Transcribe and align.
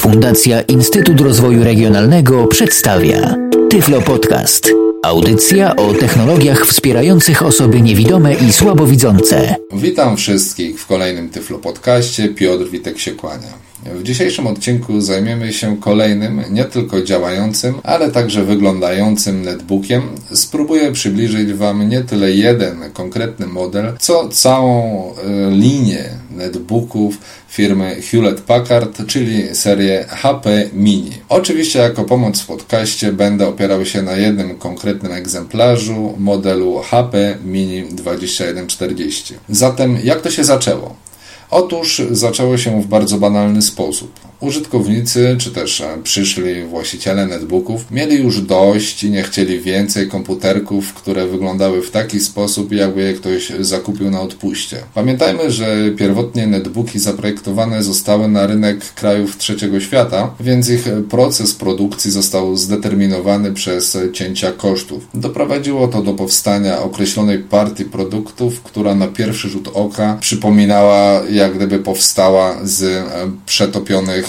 Fundacja 0.00 0.60
Instytut 0.60 1.20
Rozwoju 1.20 1.64
Regionalnego 1.64 2.46
przedstawia 2.46 3.36
Tyflo 3.70 4.00
Podcast. 4.00 4.68
Audycja 5.02 5.76
o 5.76 5.94
technologiach 5.94 6.66
wspierających 6.66 7.42
osoby 7.42 7.80
niewidome 7.80 8.34
i 8.34 8.52
słabowidzące. 8.52 9.56
Witam 9.72 10.16
wszystkich 10.16 10.80
w 10.80 10.86
kolejnym 10.86 11.28
Tyflo 11.28 11.58
Podcaście. 11.58 12.28
Piotr 12.28 12.70
Witek 12.70 12.98
się 12.98 13.12
kłania. 13.12 13.69
W 13.86 14.02
dzisiejszym 14.02 14.46
odcinku 14.46 15.00
zajmiemy 15.00 15.52
się 15.52 15.76
kolejnym, 15.76 16.42
nie 16.50 16.64
tylko 16.64 17.02
działającym, 17.02 17.74
ale 17.82 18.10
także 18.10 18.44
wyglądającym 18.44 19.42
netbookiem. 19.42 20.02
Spróbuję 20.32 20.92
przybliżyć 20.92 21.52
Wam 21.52 21.88
nie 21.88 22.00
tyle 22.00 22.30
jeden 22.30 22.78
konkretny 22.92 23.46
model, 23.46 23.96
co 23.98 24.28
całą 24.28 25.04
e, 25.14 25.50
linię 25.50 26.04
netbooków 26.30 27.18
firmy 27.48 28.02
Hewlett 28.10 28.40
Packard, 28.40 29.06
czyli 29.06 29.54
serię 29.54 30.04
HP 30.08 30.64
Mini. 30.72 31.12
Oczywiście 31.28 31.78
jako 31.78 32.04
pomoc 32.04 32.40
w 32.40 32.46
podcaście 32.46 33.12
będę 33.12 33.48
opierał 33.48 33.84
się 33.84 34.02
na 34.02 34.12
jednym 34.12 34.58
konkretnym 34.58 35.12
egzemplarzu 35.12 36.14
modelu 36.18 36.78
HP 36.78 37.38
Mini 37.44 37.82
2140. 37.82 39.34
Zatem 39.48 39.98
jak 40.04 40.20
to 40.20 40.30
się 40.30 40.44
zaczęło? 40.44 41.09
Otóż 41.50 42.02
zaczęło 42.10 42.58
się 42.58 42.82
w 42.82 42.86
bardzo 42.86 43.18
banalny 43.18 43.62
sposób. 43.62 44.29
Użytkownicy, 44.40 45.36
czy 45.38 45.50
też 45.50 45.80
e, 45.80 45.98
przyszli 46.02 46.64
właściciele 46.64 47.26
netbooków 47.26 47.90
mieli 47.90 48.16
już 48.16 48.40
dość 48.40 49.04
i 49.04 49.10
nie 49.10 49.22
chcieli 49.22 49.60
więcej 49.60 50.08
komputerków, 50.08 50.94
które 50.94 51.26
wyglądały 51.26 51.82
w 51.82 51.90
taki 51.90 52.20
sposób, 52.20 52.72
jakby 52.72 53.02
je 53.02 53.12
ktoś 53.12 53.52
zakupił 53.60 54.10
na 54.10 54.20
odpuście. 54.20 54.76
Pamiętajmy, 54.94 55.50
że 55.50 55.76
pierwotnie 55.96 56.46
netbooki 56.46 56.98
zaprojektowane 56.98 57.82
zostały 57.82 58.28
na 58.28 58.46
rynek 58.46 58.94
krajów 58.94 59.36
trzeciego 59.36 59.80
świata, 59.80 60.34
więc 60.40 60.70
ich 60.70 60.84
proces 61.10 61.54
produkcji 61.54 62.10
został 62.10 62.56
zdeterminowany 62.56 63.52
przez 63.52 63.98
cięcia 64.12 64.52
kosztów. 64.52 65.08
Doprowadziło 65.14 65.88
to 65.88 66.02
do 66.02 66.12
powstania 66.12 66.82
określonej 66.82 67.38
partii 67.38 67.84
produktów, 67.84 68.62
która 68.62 68.94
na 68.94 69.06
pierwszy 69.08 69.48
rzut 69.48 69.68
oka 69.74 70.16
przypominała, 70.20 71.22
jak 71.30 71.54
gdyby 71.54 71.78
powstała 71.78 72.58
z 72.64 72.82
e, 72.82 73.30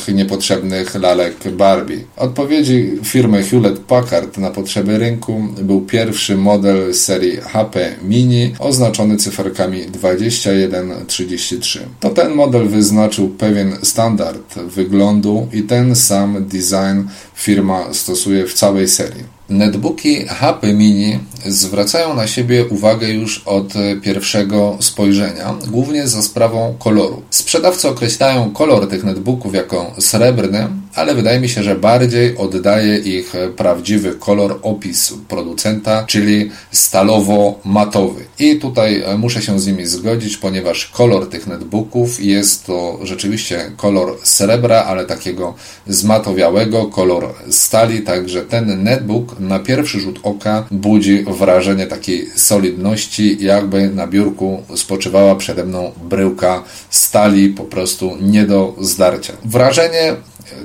przetopionych 0.02 0.22
niepotrzebnych 0.22 0.96
lalek 0.96 1.36
Barbie. 1.52 1.98
Odpowiedzi 2.18 2.92
firmy 3.04 3.44
Hewlett 3.44 3.80
Packard 3.80 4.38
na 4.38 4.52
potrzeby 4.52 4.98
rynku 4.98 5.44
był 5.62 5.82
pierwszy 5.82 6.38
model 6.38 6.94
serii 6.94 7.38
HP 7.38 7.96
Mini 8.04 8.54
oznaczony 8.60 9.18
cyferkami 9.18 9.86
2133. 9.86 11.80
To 12.00 12.10
ten 12.10 12.34
model 12.34 12.68
wyznaczył 12.68 13.30
pewien 13.30 13.78
standard 13.84 14.60
wyglądu 14.60 15.48
i 15.54 15.64
ten 15.64 15.96
sam 15.96 16.46
design 16.48 17.08
firma 17.36 17.94
stosuje 17.94 18.48
w 18.48 18.54
całej 18.54 18.88
serii. 18.88 19.41
Netbooki 19.52 20.26
HP 20.26 20.74
Mini 20.74 21.20
zwracają 21.46 22.14
na 22.14 22.28
siebie 22.28 22.66
uwagę 22.66 23.10
już 23.10 23.42
od 23.46 23.74
pierwszego 24.02 24.78
spojrzenia, 24.80 25.54
głównie 25.68 26.08
za 26.08 26.22
sprawą 26.22 26.76
koloru. 26.80 27.22
Sprzedawcy 27.30 27.88
określają 27.88 28.52
kolor 28.52 28.88
tych 28.90 29.04
netbooków 29.04 29.56
jako 29.56 29.92
srebrny, 30.00 30.68
ale 30.96 31.16
wydaje 31.16 31.40
mi 31.40 31.50
się, 31.50 31.64
że 31.64 31.76
bardziej 31.76 32.38
oddaje 32.38 32.98
ich 32.98 33.34
prawdziwy 33.58 34.16
kolor 34.20 34.60
opis 34.62 35.14
producenta, 35.28 36.04
czyli 36.08 36.52
stalowo-matowy. 36.74 38.22
I 38.40 38.56
tutaj 38.56 39.04
muszę 39.18 39.42
się 39.42 39.60
z 39.60 39.68
nimi 39.68 39.86
zgodzić, 39.86 40.38
ponieważ 40.38 40.86
kolor 40.86 41.30
tych 41.30 41.48
netbooków 41.48 42.24
jest 42.24 42.66
to 42.66 43.00
rzeczywiście 43.04 43.72
kolor 43.78 44.18
srebra, 44.24 44.84
ale 44.84 45.06
takiego 45.06 45.56
zmatowiałego, 45.88 46.86
kolor 46.86 47.34
stali, 47.50 48.02
także 48.02 48.42
ten 48.42 48.84
netbook 48.84 49.40
na 49.40 49.60
pierwszy 49.60 50.00
rzut 50.00 50.20
oka 50.24 50.66
budzi 50.72 51.24
wrażenie 51.24 51.88
takiej 51.88 52.30
solidności, 52.36 53.38
jakby 53.40 53.90
na 53.90 54.08
biurku 54.08 54.64
spoczywała 54.76 55.36
przede 55.36 55.64
mną 55.64 55.92
bryłka 56.04 56.64
stali, 56.90 57.50
po 57.50 57.64
prostu 57.64 58.18
nie 58.22 58.46
do 58.46 58.76
zdarcia. 58.82 59.34
Wrażenie 59.46 60.16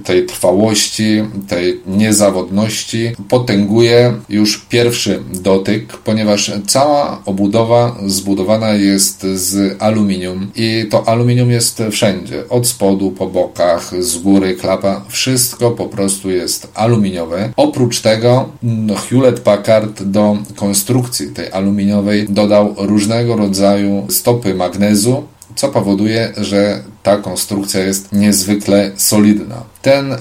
tej 0.05 0.27
trwałości, 0.27 1.23
tej 1.49 1.81
niezawodności. 1.87 3.13
Potęguje 3.29 4.15
już 4.29 4.59
pierwszy 4.59 5.23
dotyk, 5.43 5.97
ponieważ 5.97 6.53
cała 6.67 7.23
obudowa 7.25 7.97
zbudowana 8.07 8.75
jest 8.75 9.23
z 9.23 9.83
aluminium 9.83 10.51
i 10.55 10.87
to 10.91 11.09
aluminium 11.09 11.51
jest 11.51 11.83
wszędzie, 11.91 12.49
od 12.49 12.67
spodu, 12.69 13.11
po 13.11 13.27
bokach, 13.27 13.93
z 13.99 14.19
góry, 14.19 14.55
klapa, 14.55 15.05
wszystko 15.09 15.71
po 15.71 15.87
prostu 15.87 16.31
jest 16.31 16.69
aluminiowe. 16.75 17.53
Oprócz 17.57 18.01
tego 18.01 18.49
no, 18.63 18.95
Hewlett 18.95 19.41
Packard 19.41 20.03
do 20.03 20.37
konstrukcji 20.57 21.29
tej 21.29 21.53
aluminiowej 21.53 22.27
dodał 22.29 22.75
różnego 22.79 23.37
rodzaju 23.37 24.07
stopy 24.09 24.55
magnezu, 24.55 25.23
co 25.55 25.69
powoduje, 25.69 26.33
że 26.37 26.83
ta 27.07 27.17
konstrukcja 27.17 27.81
jest 27.81 28.13
niezwykle 28.13 28.91
solidna. 28.97 29.63
Ten 29.83 30.13
e, 30.13 30.19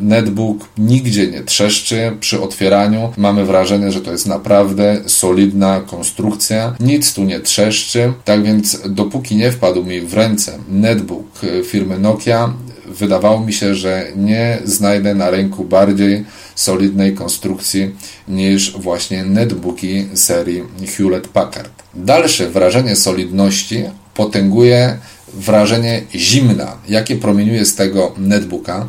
netbook 0.00 0.68
nigdzie 0.78 1.26
nie 1.26 1.42
trzeszczy 1.42 2.16
przy 2.20 2.40
otwieraniu. 2.40 3.12
Mamy 3.16 3.44
wrażenie, 3.44 3.92
że 3.92 4.00
to 4.00 4.12
jest 4.12 4.26
naprawdę 4.26 4.96
solidna 5.06 5.80
konstrukcja. 5.80 6.76
Nic 6.80 7.14
tu 7.14 7.24
nie 7.24 7.40
trzeszczy. 7.40 8.12
Tak 8.24 8.42
więc, 8.42 8.80
dopóki 8.88 9.36
nie 9.36 9.52
wpadł 9.52 9.84
mi 9.84 10.00
w 10.00 10.14
ręce 10.14 10.58
netbook 10.68 11.40
firmy 11.64 11.98
Nokia, 11.98 12.52
wydawało 12.86 13.40
mi 13.40 13.52
się, 13.52 13.74
że 13.74 14.06
nie 14.16 14.58
znajdę 14.64 15.14
na 15.14 15.30
rynku 15.30 15.64
bardziej 15.64 16.24
solidnej 16.54 17.14
konstrukcji 17.14 17.94
niż 18.28 18.72
właśnie 18.72 19.24
netbooki 19.24 20.06
serii 20.14 20.62
Hewlett 20.96 21.28
Packard. 21.28 21.70
Dalsze 21.94 22.50
wrażenie 22.50 22.96
solidności 22.96 23.84
potęguje 24.14 24.98
wrażenie 25.34 26.02
zimna, 26.14 26.76
jakie 26.88 27.16
promieniuje 27.16 27.64
z 27.64 27.74
tego 27.74 28.12
netbooka. 28.18 28.88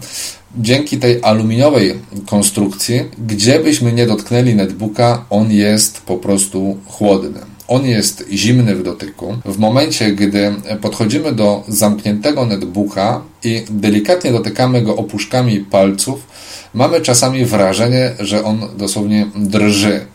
Dzięki 0.57 0.97
tej 0.97 1.19
aluminiowej 1.23 1.99
konstrukcji, 2.25 3.01
gdzie 3.27 3.59
byśmy 3.59 3.93
nie 3.93 4.05
dotknęli 4.05 4.55
netbooka, 4.55 5.25
on 5.29 5.51
jest 5.51 6.01
po 6.01 6.17
prostu 6.17 6.77
chłodny. 6.87 7.39
On 7.67 7.85
jest 7.85 8.25
zimny 8.31 8.75
w 8.75 8.83
dotyku. 8.83 9.37
W 9.45 9.57
momencie, 9.57 10.11
gdy 10.11 10.53
podchodzimy 10.81 11.31
do 11.31 11.63
zamkniętego 11.67 12.45
netbooka 12.45 13.21
i 13.43 13.63
delikatnie 13.69 14.31
dotykamy 14.31 14.81
go 14.81 14.95
opuszkami 14.95 15.59
palców, 15.59 16.27
mamy 16.73 17.01
czasami 17.01 17.45
wrażenie, 17.45 18.11
że 18.19 18.43
on 18.43 18.61
dosłownie 18.77 19.27
drży. 19.35 20.05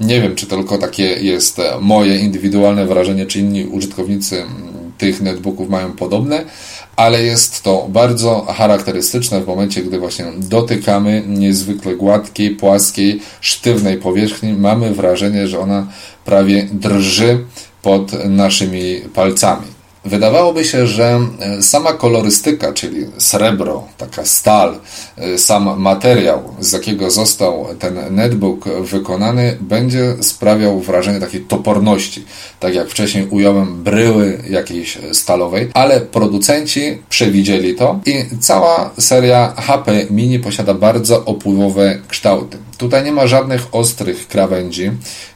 Nie 0.00 0.20
wiem, 0.20 0.34
czy 0.34 0.46
tylko 0.46 0.78
takie 0.78 1.04
jest 1.04 1.60
moje 1.80 2.18
indywidualne 2.18 2.86
wrażenie, 2.86 3.26
czy 3.26 3.38
inni 3.38 3.64
użytkownicy 3.64 4.42
tych 4.98 5.20
netbooków 5.20 5.68
mają 5.68 5.92
podobne, 5.92 6.44
ale 6.96 7.22
jest 7.22 7.62
to 7.62 7.86
bardzo 7.88 8.40
charakterystyczne 8.40 9.40
w 9.40 9.46
momencie, 9.46 9.82
gdy 9.82 9.98
właśnie 9.98 10.24
dotykamy 10.38 11.22
niezwykle 11.26 11.96
gładkiej, 11.96 12.50
płaskiej, 12.50 13.20
sztywnej 13.40 13.98
powierzchni. 13.98 14.52
Mamy 14.52 14.94
wrażenie, 14.94 15.48
że 15.48 15.60
ona 15.60 15.86
prawie 16.24 16.68
drży 16.72 17.44
pod 17.82 18.12
naszymi 18.24 19.00
palcami. 19.14 19.75
Wydawałoby 20.06 20.64
się, 20.64 20.86
że 20.86 21.20
e, 21.40 21.62
sama 21.62 21.92
kolorystyka, 21.92 22.72
czyli 22.72 23.06
srebro, 23.18 23.84
taka 23.98 24.24
stal, 24.24 24.78
e, 25.16 25.38
sam 25.38 25.80
materiał, 25.80 26.42
z 26.60 26.72
jakiego 26.72 27.10
został 27.10 27.66
ten 27.78 28.14
netbook 28.14 28.64
wykonany, 28.68 29.56
będzie 29.60 30.16
sprawiał 30.20 30.80
wrażenie 30.80 31.20
takiej 31.20 31.40
toporności. 31.40 32.24
Tak 32.60 32.74
jak 32.74 32.88
wcześniej 32.88 33.26
ująłem 33.30 33.82
bryły 33.82 34.38
jakiejś 34.50 34.98
stalowej, 35.12 35.70
ale 35.74 36.00
producenci 36.00 36.98
przewidzieli 37.08 37.74
to 37.74 38.00
i 38.06 38.24
cała 38.40 38.90
seria 38.98 39.54
HP 39.56 40.06
Mini 40.10 40.38
posiada 40.38 40.74
bardzo 40.74 41.24
opływowe 41.24 41.98
kształty. 42.08 42.65
Tutaj 42.78 43.04
nie 43.04 43.12
ma 43.12 43.26
żadnych 43.26 43.66
ostrych 43.72 44.28
krawędzi. 44.28 44.90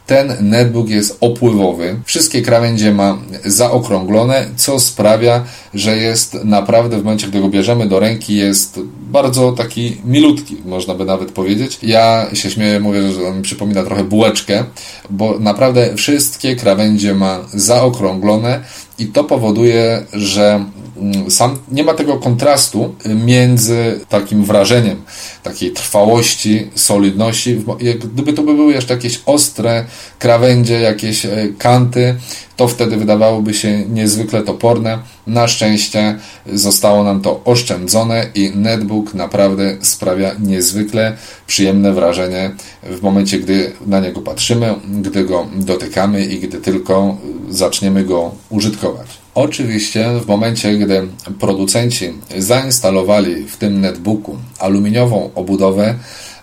Ten 0.06 0.36
netbook 0.40 0.88
jest 0.88 1.16
opływowy. 1.20 2.00
Wszystkie 2.04 2.42
krawędzie 2.42 2.92
ma 2.92 3.18
zaokrąglone, 3.44 4.48
co 4.56 4.80
sprawia, 4.80 5.44
że 5.74 5.96
jest 5.96 6.44
naprawdę 6.44 6.96
w 6.96 7.04
momencie, 7.04 7.26
gdy 7.26 7.40
go 7.40 7.48
bierzemy 7.48 7.88
do 7.88 8.00
ręki, 8.00 8.36
jest 8.36 8.80
bardzo 9.00 9.52
taki 9.52 9.96
milutki, 10.04 10.56
można 10.64 10.94
by 10.94 11.04
nawet 11.04 11.32
powiedzieć. 11.32 11.78
Ja 11.82 12.26
się 12.32 12.50
śmieję, 12.50 12.80
mówię, 12.80 13.12
że 13.12 13.28
on 13.28 13.36
mi 13.36 13.42
przypomina 13.42 13.82
trochę 13.82 14.04
bułeczkę, 14.04 14.64
bo 15.10 15.38
naprawdę 15.38 15.96
wszystkie 15.96 16.56
krawędzie 16.56 17.14
ma 17.14 17.40
zaokrąglone 17.54 18.60
i 19.00 19.06
to 19.06 19.24
powoduje, 19.24 20.02
że 20.12 20.64
mm, 20.96 21.30
sam 21.30 21.58
nie 21.72 21.84
ma 21.84 21.94
tego 21.94 22.16
kontrastu 22.16 22.94
między 23.24 24.00
takim 24.08 24.44
wrażeniem 24.44 25.02
takiej 25.42 25.72
trwałości, 25.72 26.70
solidności, 26.74 27.64
gdyby 28.12 28.32
to 28.32 28.42
by 28.42 28.54
były 28.54 28.72
jeszcze 28.72 28.94
jakieś 28.94 29.20
ostre 29.26 29.84
krawędzie, 30.18 30.80
jakieś 30.80 31.26
e, 31.26 31.48
kanty, 31.58 32.16
to 32.60 32.68
wtedy 32.68 32.96
wydawałoby 32.96 33.54
się 33.54 33.84
niezwykle 33.88 34.42
toporne. 34.42 34.98
Na 35.26 35.48
szczęście 35.48 36.18
zostało 36.52 37.04
nam 37.04 37.20
to 37.20 37.40
oszczędzone 37.44 38.26
i 38.34 38.52
netbook 38.54 39.14
naprawdę 39.14 39.76
sprawia 39.80 40.30
niezwykle 40.40 41.16
przyjemne 41.46 41.92
wrażenie 41.92 42.50
w 42.82 43.02
momencie, 43.02 43.38
gdy 43.38 43.72
na 43.86 44.00
niego 44.00 44.20
patrzymy, 44.20 44.74
gdy 45.00 45.24
go 45.24 45.46
dotykamy 45.54 46.24
i 46.24 46.38
gdy 46.38 46.58
tylko 46.58 47.16
zaczniemy 47.50 48.04
go 48.04 48.30
użytkować. 48.50 48.89
Oczywiście 49.34 50.10
w 50.20 50.26
momencie, 50.26 50.78
gdy 50.78 51.08
producenci 51.40 52.12
zainstalowali 52.38 53.44
w 53.44 53.56
tym 53.56 53.80
netbooku 53.80 54.36
aluminiową 54.58 55.30
obudowę, 55.34 55.94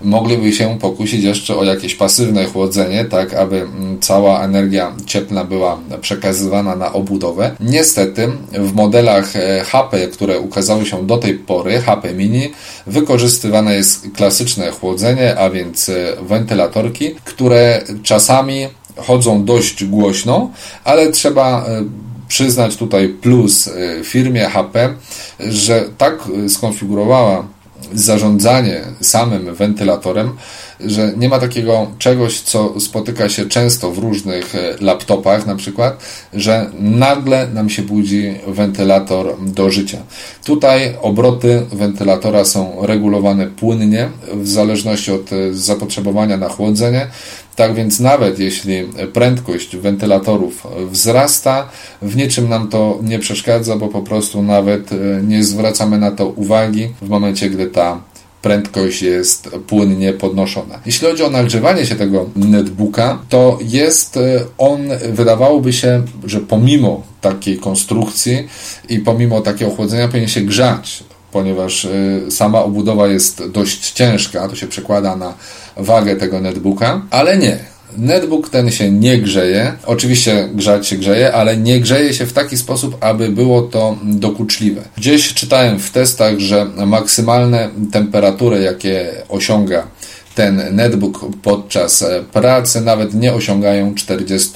mogliby 0.01 0.53
się 0.53 0.77
pokusić 0.79 1.23
jeszcze 1.23 1.55
o 1.55 1.63
jakieś 1.63 1.95
pasywne 1.95 2.45
chłodzenie, 2.45 3.05
tak 3.05 3.33
aby 3.33 3.67
cała 4.01 4.43
energia 4.43 4.95
cieplna 5.05 5.43
była 5.43 5.79
przekazywana 6.01 6.75
na 6.75 6.93
obudowę. 6.93 7.55
Niestety 7.59 8.27
w 8.51 8.73
modelach 8.73 9.33
HP, 9.65 10.03
e, 10.03 10.07
które 10.07 10.39
ukazały 10.39 10.85
się 10.85 11.07
do 11.07 11.17
tej 11.17 11.33
pory, 11.33 11.81
HP 11.81 12.13
Mini, 12.13 12.51
wykorzystywane 12.87 13.75
jest 13.75 14.07
klasyczne 14.15 14.71
chłodzenie, 14.71 15.39
a 15.39 15.49
więc 15.49 15.89
e, 15.89 15.93
wentylatorki, 16.21 17.15
które 17.23 17.81
czasami 18.03 18.67
chodzą 18.97 19.45
dość 19.45 19.85
głośno, 19.85 20.51
ale 20.83 21.11
trzeba 21.11 21.65
e, 21.65 21.83
przyznać 22.27 22.75
tutaj 22.75 23.09
plus 23.09 23.69
firmie 24.03 24.49
HP, 24.49 24.93
że 25.39 25.85
tak 25.97 26.13
skonfigurowała 26.47 27.47
zarządzanie 27.93 28.81
samym 29.01 29.55
wentylatorem, 29.55 30.31
że 30.79 31.13
nie 31.17 31.29
ma 31.29 31.39
takiego 31.39 31.87
czegoś, 31.97 32.41
co 32.41 32.79
spotyka 32.79 33.29
się 33.29 33.45
często 33.45 33.91
w 33.91 33.97
różnych 33.97 34.55
e, 34.55 34.75
laptopach, 34.81 35.45
na 35.45 35.55
przykład, 35.55 36.03
że 36.33 36.69
nagle 36.79 37.47
nam 37.47 37.69
się 37.69 37.81
budzi 37.81 38.35
wentylator 38.47 39.35
do 39.41 39.71
życia. 39.71 39.97
Tutaj 40.43 40.95
obroty 41.01 41.65
wentylatora 41.71 42.45
są 42.45 42.75
regulowane 42.81 43.47
płynnie 43.47 44.09
w 44.33 44.47
zależności 44.47 45.11
od 45.11 45.33
e, 45.33 45.53
zapotrzebowania 45.53 46.37
na 46.37 46.49
chłodzenie. 46.49 47.07
Tak 47.55 47.73
więc 47.73 47.99
nawet 47.99 48.39
jeśli 48.39 48.83
prędkość 49.13 49.77
wentylatorów 49.77 50.67
wzrasta, 50.91 51.69
w 52.01 52.15
niczym 52.15 52.49
nam 52.49 52.67
to 52.67 52.99
nie 53.01 53.19
przeszkadza, 53.19 53.75
bo 53.75 53.87
po 53.87 54.01
prostu 54.01 54.43
nawet 54.43 54.91
e, 54.91 54.95
nie 55.23 55.43
zwracamy 55.43 55.97
na 55.97 56.11
to 56.11 56.27
uwagi 56.27 56.87
w 57.01 57.09
momencie, 57.09 57.49
gdy 57.49 57.67
ta 57.67 58.01
prędkość 58.47 59.01
jest 59.01 59.49
płynnie 59.67 60.13
podnoszona. 60.13 60.79
Jeśli 60.85 61.07
chodzi 61.07 61.23
o 61.23 61.29
nagrzewanie 61.29 61.85
się 61.85 61.95
tego 61.95 62.29
netbooka, 62.35 63.19
to 63.29 63.59
jest 63.61 64.17
e, 64.17 64.39
on, 64.57 64.81
wydawałoby 65.11 65.73
się, 65.73 66.03
że 66.25 66.39
pomimo 66.39 67.03
takiej 67.21 67.57
konstrukcji 67.57 68.47
i 68.89 68.99
pomimo 68.99 69.41
takiego 69.41 69.71
chłodzenia 69.71 70.07
powinien 70.07 70.29
się 70.29 70.41
grzać 70.41 71.03
ponieważ 71.31 71.85
e, 71.85 71.91
sama 72.31 72.63
obudowa 72.63 73.07
jest 73.07 73.47
dość 73.47 73.91
ciężka, 73.91 74.47
to 74.47 74.55
się 74.55 74.67
przekłada 74.67 75.15
na 75.15 75.33
wagę 75.77 76.15
tego 76.15 76.41
netbooka, 76.41 77.01
ale 77.09 77.37
nie. 77.37 77.59
Netbook 77.97 78.49
ten 78.49 78.71
się 78.71 78.91
nie 78.91 79.17
grzeje. 79.17 79.73
Oczywiście 79.85 80.49
grzać 80.53 80.87
się 80.87 80.97
grzeje, 80.97 81.33
ale 81.33 81.57
nie 81.57 81.79
grzeje 81.79 82.13
się 82.13 82.25
w 82.25 82.33
taki 82.33 82.57
sposób, 82.57 82.97
aby 82.99 83.29
było 83.29 83.61
to 83.61 83.97
dokuczliwe. 84.03 84.81
Gdzieś 84.97 85.33
czytałem 85.33 85.79
w 85.79 85.91
testach, 85.91 86.39
że 86.39 86.65
maksymalne 86.65 87.69
temperatury, 87.91 88.61
jakie 88.61 89.11
osiąga 89.29 89.87
ten 90.35 90.75
netbook 90.75 91.25
podczas 91.43 92.05
pracy, 92.33 92.81
nawet 92.81 93.13
nie 93.13 93.33
osiągają 93.33 93.95
40 93.95 94.51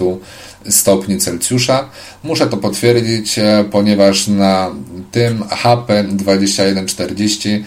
stopni 0.70 1.18
Celsjusza. 1.18 1.90
Muszę 2.24 2.48
to 2.48 2.58
potwierdzić, 2.58 3.40
e, 3.40 3.66
ponieważ 3.72 4.28
na 4.28 4.72
tym 5.12 5.44
HP 5.44 6.04
2140 6.04 7.50
e, 7.50 7.64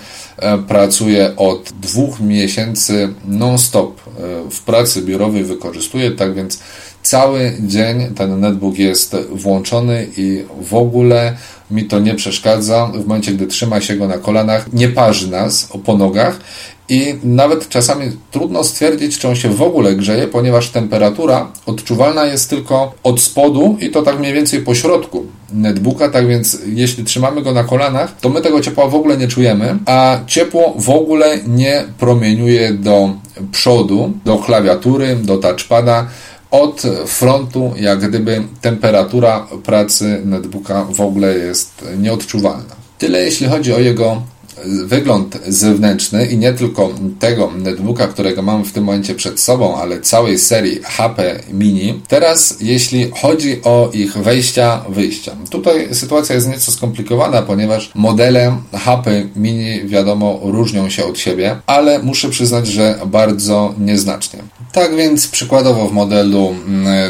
pracuję 0.69 1.37
od 1.37 1.73
dwóch 1.81 2.21
miesięcy 2.21 3.09
non-stop 3.25 4.01
e, 4.01 4.51
w 4.51 4.61
pracy 4.61 5.03
biurowej, 5.03 5.45
wykorzystuję, 5.45 6.11
tak 6.11 6.35
więc 6.35 6.61
cały 7.03 7.53
dzień 7.61 8.15
ten 8.15 8.41
netbook 8.41 8.79
jest 8.79 9.17
włączony 9.31 10.07
i 10.17 10.45
w 10.61 10.75
ogóle 10.75 11.37
mi 11.71 11.85
to 11.85 11.99
nie 11.99 12.15
przeszkadza. 12.15 12.87
W 12.87 13.07
momencie, 13.07 13.33
gdy 13.33 13.47
trzyma 13.47 13.81
się 13.81 13.97
go 13.97 14.09
na 14.09 14.19
kolanach, 14.19 14.73
nie 14.73 14.89
parzy 14.89 15.31
nas 15.31 15.69
po 15.85 15.97
nogach 15.97 16.41
i 16.89 17.15
nawet 17.23 17.69
czasami 17.69 18.07
trudno 18.31 18.65
stwierdzić, 18.65 19.19
czy 19.19 19.29
on 19.29 19.37
się 19.37 19.49
w 19.49 19.63
ogóle 19.63 19.95
grzeje, 19.95 20.29
ponieważ 20.29 20.71
temperatura 20.71 21.53
odczuwalna 21.67 22.25
jest 22.25 22.51
tylko 22.51 22.95
od 23.03 23.21
spodu 23.21 23.77
i 23.81 23.91
to 23.91 24.03
tak 24.03 24.19
mniej 24.19 24.33
więcej 24.33 24.61
po 24.61 24.75
środku 24.75 25.27
netbooka, 25.53 26.09
tak 26.09 26.27
więc 26.27 26.59
jeśli 26.67 27.05
trzymamy 27.05 27.43
go 27.43 27.53
na 27.53 27.65
kolanach, 27.65 28.17
to 28.21 28.29
my 28.29 28.41
tego 28.41 28.61
ciepła 28.61 28.89
w 28.89 28.95
ogóle 28.95 29.17
nie 29.17 29.29
czujemy, 29.29 29.79
a 29.87 30.19
ciepło 30.27 30.75
w 30.79 30.91
ogóle 30.91 31.39
nie 31.47 31.85
promieniuje 31.99 32.73
do 32.73 33.11
przodu, 33.53 34.13
do 34.25 34.39
klawiatury, 34.39 35.17
do 35.17 35.37
touchpada, 35.37 36.07
od 36.51 36.83
frontu, 37.07 37.73
jak 37.77 38.09
gdyby 38.09 38.43
temperatura 38.61 39.47
pracy 39.65 40.23
netbooka 40.25 40.85
w 40.85 41.01
ogóle 41.01 41.39
jest 41.39 41.85
nieodczuwalna. 41.99 42.75
Tyle 42.99 43.25
jeśli 43.25 43.47
chodzi 43.47 43.73
o 43.73 43.79
jego 43.79 44.23
wygląd 44.65 45.39
zewnętrzny 45.49 46.27
i 46.27 46.39
nie 46.39 46.53
tylko 46.53 46.91
tego 47.21 47.51
netbooka, 47.59 48.07
którego 48.07 48.43
mam 48.43 48.65
w 48.65 48.73
tym 48.73 48.85
momencie 48.85 49.15
przed 49.15 49.41
sobą, 49.41 49.77
ale 49.77 50.01
całej 50.01 50.39
serii 50.39 50.81
HP 50.83 51.41
Mini. 51.53 52.03
Teraz 52.09 52.57
jeśli 52.61 53.11
chodzi 53.11 53.61
o 53.65 53.91
ich 53.93 54.19
wejścia, 54.19 54.85
wyjścia. 54.89 55.37
Tutaj 55.51 55.95
sytuacja 55.95 56.35
jest 56.35 56.49
nieco 56.49 56.73
skomplikowana, 56.73 57.43
ponieważ 57.43 57.91
modele 57.95 58.57
HP 58.73 59.27
Mini 59.37 59.89
wiadomo 59.89 60.41
różnią 60.43 60.91
się 60.91 61.05
od 61.05 61.19
siebie, 61.19 61.57
ale 61.67 61.99
muszę 61.99 62.29
przyznać, 62.29 62.67
że 62.67 62.99
bardzo 63.07 63.75
nieznacznie. 63.79 64.39
Tak 64.75 64.97
więc 64.97 65.29
przykładowo 65.29 65.89
w 65.89 65.93
modelu 65.93 66.55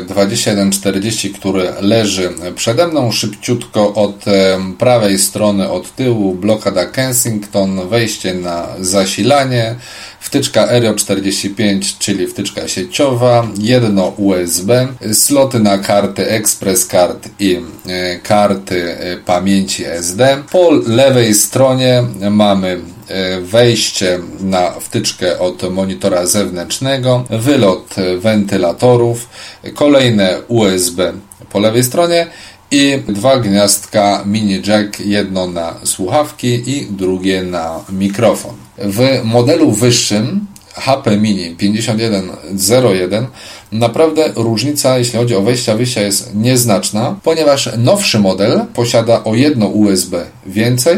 2140, 0.08 1.28
mm, 1.28 1.40
który 1.40 1.72
leży 1.81 2.31
przede 2.55 2.87
mną 2.87 3.12
szybciutko 3.12 3.94
od 3.94 4.25
prawej 4.78 5.19
strony 5.19 5.70
od 5.70 5.94
tyłu 5.94 6.34
blokada 6.34 6.87
Kensing 6.87 7.25
Kensington, 7.25 7.88
wejście 7.88 8.34
na 8.34 8.66
zasilanie, 8.81 9.75
wtyczka 10.20 10.69
Aero 10.69 10.94
45, 10.94 11.99
czyli 11.99 12.26
wtyczka 12.26 12.69
sieciowa, 12.69 13.46
jedno 13.58 14.12
USB, 14.16 14.88
sloty 15.12 15.61
na 15.61 15.78
karty 15.78 16.28
Express 16.28 16.87
Card 16.87 17.28
i 17.38 17.61
e, 17.87 18.19
karty 18.19 18.99
e, 18.99 19.16
pamięci 19.16 19.84
SD. 19.84 20.43
Po 20.50 20.70
lewej 20.87 21.34
stronie 21.34 22.02
mamy 22.31 22.81
wejście 23.43 24.19
na 24.41 24.71
wtyczkę 24.71 25.38
od 25.38 25.73
monitora 25.73 26.26
zewnętrznego, 26.26 27.25
wylot 27.31 27.95
wentylatorów, 28.19 29.28
kolejne 29.75 30.40
USB 30.49 31.12
po 31.52 31.59
lewej 31.59 31.85
stronie 31.85 32.26
i 32.71 32.99
dwa 33.09 33.38
gniazdka 33.38 34.23
mini 34.26 34.62
jack, 34.67 35.00
jedno 35.00 35.47
na 35.47 35.75
słuchawki 35.85 36.71
i 36.71 36.87
drugie 36.90 37.43
na 37.43 37.81
mikrofon. 37.88 38.55
W 38.78 39.21
modelu 39.25 39.73
wyższym 39.73 40.47
HP 40.75 41.17
Mini 41.17 41.57
5101 41.57 43.26
naprawdę 43.73 44.33
różnica, 44.37 44.99
jeśli 44.99 45.19
chodzi 45.19 45.37
o 45.37 45.43
wejścia 45.43 45.76
wyjścia 45.76 46.00
jest 46.00 46.35
nieznaczna, 46.35 47.17
ponieważ 47.23 47.71
nowszy 47.78 48.19
model 48.19 48.61
posiada 48.75 49.25
o 49.25 49.35
jedno 49.35 49.67
USB 49.67 50.25
więcej, 50.47 50.97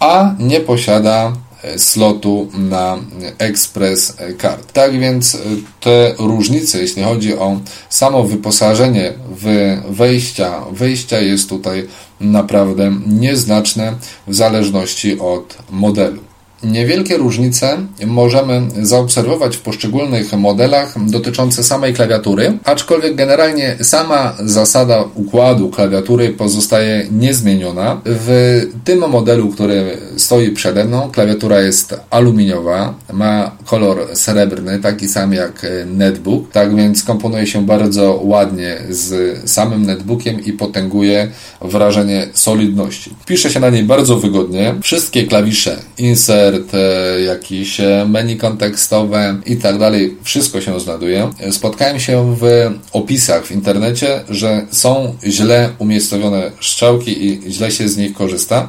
a 0.00 0.34
nie 0.38 0.60
posiada 0.60 1.32
slotu 1.76 2.48
na 2.54 2.98
Express 3.38 4.16
Card. 4.42 4.72
Tak 4.72 5.00
więc 5.00 5.34
e, 5.34 5.38
te 5.80 6.14
różnice, 6.18 6.80
jeśli 6.80 7.02
chodzi 7.02 7.34
o 7.34 7.60
samo 7.88 8.24
wyposażenie 8.24 9.12
w 9.30 9.76
wejścia, 9.90 10.60
wyjścia 10.72 11.20
jest 11.20 11.48
tutaj 11.48 11.88
naprawdę 12.20 12.92
nieznaczne 13.06 13.94
w 14.26 14.34
zależności 14.34 15.20
od 15.20 15.58
modelu. 15.70 16.27
Niewielkie 16.62 17.16
różnice 17.16 17.78
możemy 18.06 18.62
zaobserwować 18.82 19.56
w 19.56 19.60
poszczególnych 19.60 20.32
modelach 20.32 20.94
dotyczące 21.10 21.64
samej 21.64 21.94
klawiatury, 21.94 22.58
aczkolwiek 22.64 23.14
generalnie 23.14 23.76
sama 23.82 24.34
zasada 24.44 25.04
układu 25.14 25.68
klawiatury 25.70 26.28
pozostaje 26.28 27.06
niezmieniona. 27.10 28.00
W 28.04 28.60
tym 28.84 29.08
modelu, 29.10 29.48
który 29.48 29.98
stoi 30.16 30.50
przede 30.50 30.84
mną, 30.84 31.10
klawiatura 31.12 31.60
jest 31.60 32.00
aluminiowa, 32.10 32.94
ma 33.12 33.56
kolor 33.64 34.06
srebrny, 34.14 34.78
taki 34.78 35.08
sam 35.08 35.32
jak 35.32 35.66
netbook, 35.86 36.52
tak 36.52 36.76
więc 36.76 37.02
komponuje 37.02 37.46
się 37.46 37.66
bardzo 37.66 38.20
ładnie 38.24 38.76
z 38.90 39.50
samym 39.50 39.86
netbookiem 39.86 40.44
i 40.44 40.52
potęguje 40.52 41.28
wrażenie 41.60 42.26
solidności. 42.32 43.10
Pisze 43.26 43.50
się 43.50 43.60
na 43.60 43.70
niej 43.70 43.82
bardzo 43.84 44.16
wygodnie. 44.16 44.74
Wszystkie 44.82 45.26
klawisze 45.26 45.76
insert, 45.98 46.47
e, 46.54 47.20
jakieś 47.20 47.80
e, 47.80 48.06
menu 48.08 48.36
kontekstowe 48.36 49.36
i 49.46 49.56
tak 49.56 49.78
dalej, 49.78 50.16
wszystko 50.22 50.60
się 50.60 50.80
znajduje. 50.80 51.30
Spotkałem 51.50 52.00
się 52.00 52.36
w 52.40 52.70
opisach 52.92 53.46
w 53.46 53.52
internecie, 53.52 54.20
że 54.28 54.66
są 54.70 55.16
źle 55.26 55.70
umiejscowione 55.78 56.50
strzałki 56.60 57.26
i 57.26 57.52
źle 57.52 57.70
się 57.70 57.88
z 57.88 57.96
nich 57.96 58.12
korzysta. 58.12 58.68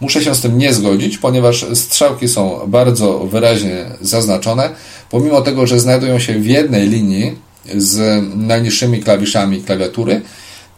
Muszę 0.00 0.24
się 0.24 0.34
z 0.34 0.40
tym 0.40 0.58
nie 0.58 0.72
zgodzić, 0.72 1.18
ponieważ 1.18 1.66
strzałki 1.74 2.28
są 2.28 2.60
bardzo 2.66 3.18
wyraźnie 3.18 3.86
zaznaczone, 4.00 4.70
pomimo 5.10 5.40
tego, 5.40 5.66
że 5.66 5.80
znajdują 5.80 6.18
się 6.18 6.38
w 6.38 6.46
jednej 6.46 6.88
linii 6.88 7.36
z 7.76 8.22
najniższymi 8.36 9.00
klawiszami 9.00 9.62
klawiatury, 9.62 10.22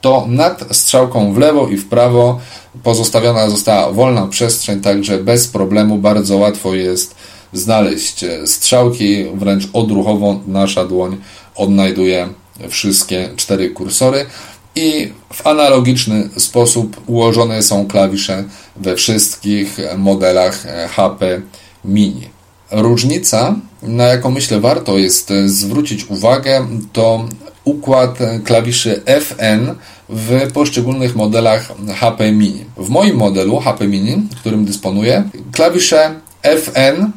to 0.01 0.27
nad 0.29 0.65
strzałką 0.77 1.33
w 1.33 1.39
lewo 1.39 1.69
i 1.69 1.77
w 1.77 1.89
prawo 1.89 2.41
pozostawiona 2.83 3.51
została 3.51 3.93
wolna 3.93 4.27
przestrzeń, 4.27 4.81
także 4.81 5.19
bez 5.19 5.49
problemu 5.49 5.99
bardzo 5.99 6.37
łatwo 6.37 6.75
jest 6.75 7.15
znaleźć 7.53 8.25
strzałki, 8.47 9.25
wręcz 9.35 9.69
odruchowo 9.73 10.41
nasza 10.47 10.85
dłoń 10.85 11.17
odnajduje 11.55 12.29
wszystkie 12.69 13.29
cztery 13.37 13.71
kursory 13.71 14.27
i 14.75 15.13
w 15.33 15.47
analogiczny 15.47 16.29
sposób 16.37 17.01
ułożone 17.07 17.63
są 17.63 17.87
klawisze 17.87 18.45
we 18.77 18.97
wszystkich 18.97 19.77
modelach 19.97 20.67
HP 20.91 21.41
Mini. 21.85 22.29
Różnica, 22.71 23.55
na 23.83 24.05
jaką 24.05 24.31
myślę 24.31 24.61
warto 24.61 24.99
jest 24.99 25.33
zwrócić 25.47 26.11
uwagę, 26.11 26.67
to 26.93 27.29
układ 27.71 28.19
klawiszy 28.45 29.03
FN 29.07 29.75
w 30.09 30.53
poszczególnych 30.53 31.17
modelach 31.17 31.73
HP 31.95 32.33
Mini. 32.33 32.65
W 32.77 32.89
moim 32.89 33.17
modelu 33.17 33.61
HP 33.61 33.89
Mini, 33.89 34.17
którym 34.41 34.65
dysponuję, 34.65 35.25
klawisze 35.53 36.15
FN 36.43 37.11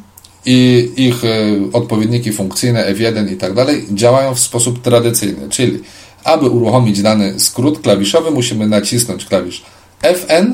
i 0.45 0.91
ich 0.95 1.25
e, 1.25 1.29
odpowiedniki 1.73 2.31
funkcyjne 2.31 2.93
F1 2.93 3.31
i 3.31 3.35
tak 3.37 3.53
dalej 3.53 3.85
działają 3.91 4.35
w 4.35 4.39
sposób 4.39 4.81
tradycyjny, 4.81 5.49
czyli 5.49 5.79
aby 6.23 6.49
uruchomić 6.49 7.01
dany 7.01 7.39
skrót 7.39 7.79
klawiszowy 7.81 8.31
musimy 8.31 8.67
nacisnąć 8.67 9.25
klawisz 9.25 9.63
FN, 10.01 10.53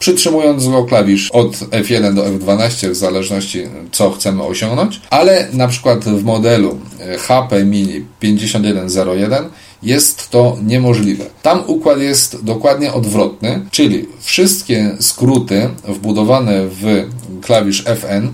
przytrzymując 0.00 0.68
go 0.68 0.84
klawisz 0.84 1.30
od 1.30 1.52
F1 1.56 2.14
do 2.14 2.22
F12 2.22 2.90
w 2.90 2.94
zależności 2.94 3.62
co 3.92 4.10
chcemy 4.10 4.42
osiągnąć, 4.42 5.00
ale 5.10 5.48
na 5.52 5.68
przykład 5.68 6.04
w 6.04 6.24
modelu 6.24 6.78
HP 7.18 7.64
Mini 7.64 8.04
5101 8.20 9.44
jest 9.82 10.30
to 10.30 10.56
niemożliwe. 10.66 11.24
Tam 11.42 11.62
układ 11.66 12.00
jest 12.00 12.44
dokładnie 12.44 12.92
odwrotny, 12.92 13.66
czyli 13.70 14.06
wszystkie 14.20 14.96
skróty 15.00 15.68
wbudowane 15.88 16.66
w 16.68 17.08
klawisz 17.42 17.84
FN 17.84 18.28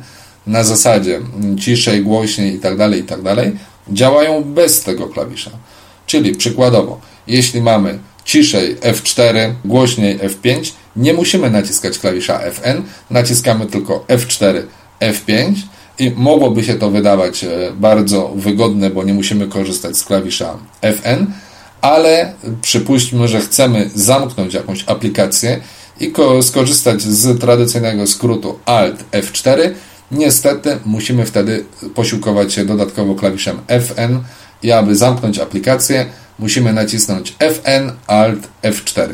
na 0.46 0.64
zasadzie 0.64 1.20
ciszej, 1.60 2.02
głośniej 2.02 2.52
itd., 2.52 2.76
tak 2.90 2.96
itd. 2.96 3.36
Tak 3.36 3.46
działają 3.88 4.44
bez 4.44 4.82
tego 4.82 5.06
klawisza. 5.06 5.50
Czyli 6.06 6.34
przykładowo, 6.34 7.00
jeśli 7.26 7.60
mamy 7.60 7.98
ciszej 8.24 8.76
F4, 8.76 9.52
głośniej 9.64 10.18
F5, 10.18 10.72
nie 10.96 11.14
musimy 11.14 11.50
naciskać 11.50 11.98
klawisza 11.98 12.38
Fn, 12.38 12.82
naciskamy 13.10 13.66
tylko 13.66 14.04
F4, 14.08 14.62
F5 15.00 15.52
i 15.98 16.10
mogłoby 16.10 16.64
się 16.64 16.74
to 16.74 16.90
wydawać 16.90 17.44
e, 17.44 17.48
bardzo 17.74 18.32
wygodne, 18.36 18.90
bo 18.90 19.04
nie 19.04 19.14
musimy 19.14 19.48
korzystać 19.48 19.96
z 19.96 20.04
klawisza 20.04 20.56
Fn, 20.82 21.26
ale 21.80 22.32
przypuśćmy, 22.62 23.28
że 23.28 23.40
chcemy 23.40 23.90
zamknąć 23.94 24.54
jakąś 24.54 24.84
aplikację 24.86 25.60
i 26.00 26.12
skorzystać 26.42 27.02
z 27.02 27.40
tradycyjnego 27.40 28.06
skrótu 28.06 28.58
Alt 28.64 29.04
F4. 29.12 29.70
Niestety 30.10 30.78
musimy 30.84 31.26
wtedy 31.26 31.64
posiłkować 31.94 32.52
się 32.52 32.64
dodatkowo 32.64 33.14
klawiszem 33.14 33.58
Fn 33.68 34.18
i 34.62 34.72
aby 34.72 34.96
zamknąć 34.96 35.38
aplikację 35.38 36.06
musimy 36.38 36.72
nacisnąć 36.72 37.34
Fn 37.38 37.92
Alt 38.06 38.48
F4. 38.62 39.08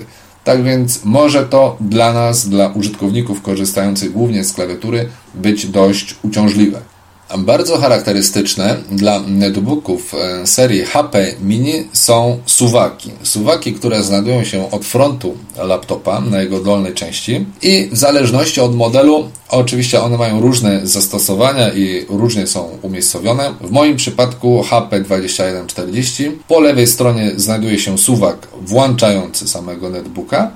Tak 0.44 0.62
więc 0.62 1.04
może 1.04 1.46
to 1.46 1.76
dla 1.80 2.12
nas, 2.12 2.49
dla 2.49 2.68
użytkowników 2.68 3.42
korzystających 3.42 4.12
głównie 4.12 4.44
z 4.44 4.52
klawiatury, 4.52 5.08
być 5.34 5.66
dość 5.66 6.16
uciążliwe. 6.22 6.91
Bardzo 7.38 7.78
charakterystyczne 7.78 8.76
dla 8.90 9.20
netbooków 9.20 10.14
e, 10.14 10.46
serii 10.46 10.84
HP 10.84 11.26
Mini 11.42 11.72
są 11.92 12.38
suwaki. 12.46 13.10
Suwaki, 13.22 13.72
które 13.72 14.02
znajdują 14.02 14.44
się 14.44 14.70
od 14.70 14.84
frontu 14.84 15.34
laptopa 15.56 16.20
na 16.20 16.42
jego 16.42 16.60
dolnej 16.60 16.94
części 16.94 17.46
i 17.62 17.88
w 17.92 17.98
zależności 17.98 18.60
od 18.60 18.76
modelu, 18.76 19.30
oczywiście 19.48 20.02
one 20.02 20.18
mają 20.18 20.40
różne 20.40 20.80
zastosowania 20.86 21.72
i 21.72 22.06
różnie 22.08 22.46
są 22.46 22.78
umiejscowione. 22.82 23.54
W 23.60 23.70
moim 23.70 23.96
przypadku 23.96 24.64
HP2140 24.70 26.30
po 26.48 26.60
lewej 26.60 26.86
stronie 26.86 27.32
znajduje 27.36 27.78
się 27.78 27.98
suwak 27.98 28.48
włączający 28.60 29.48
samego 29.48 29.90
netbooka, 29.90 30.50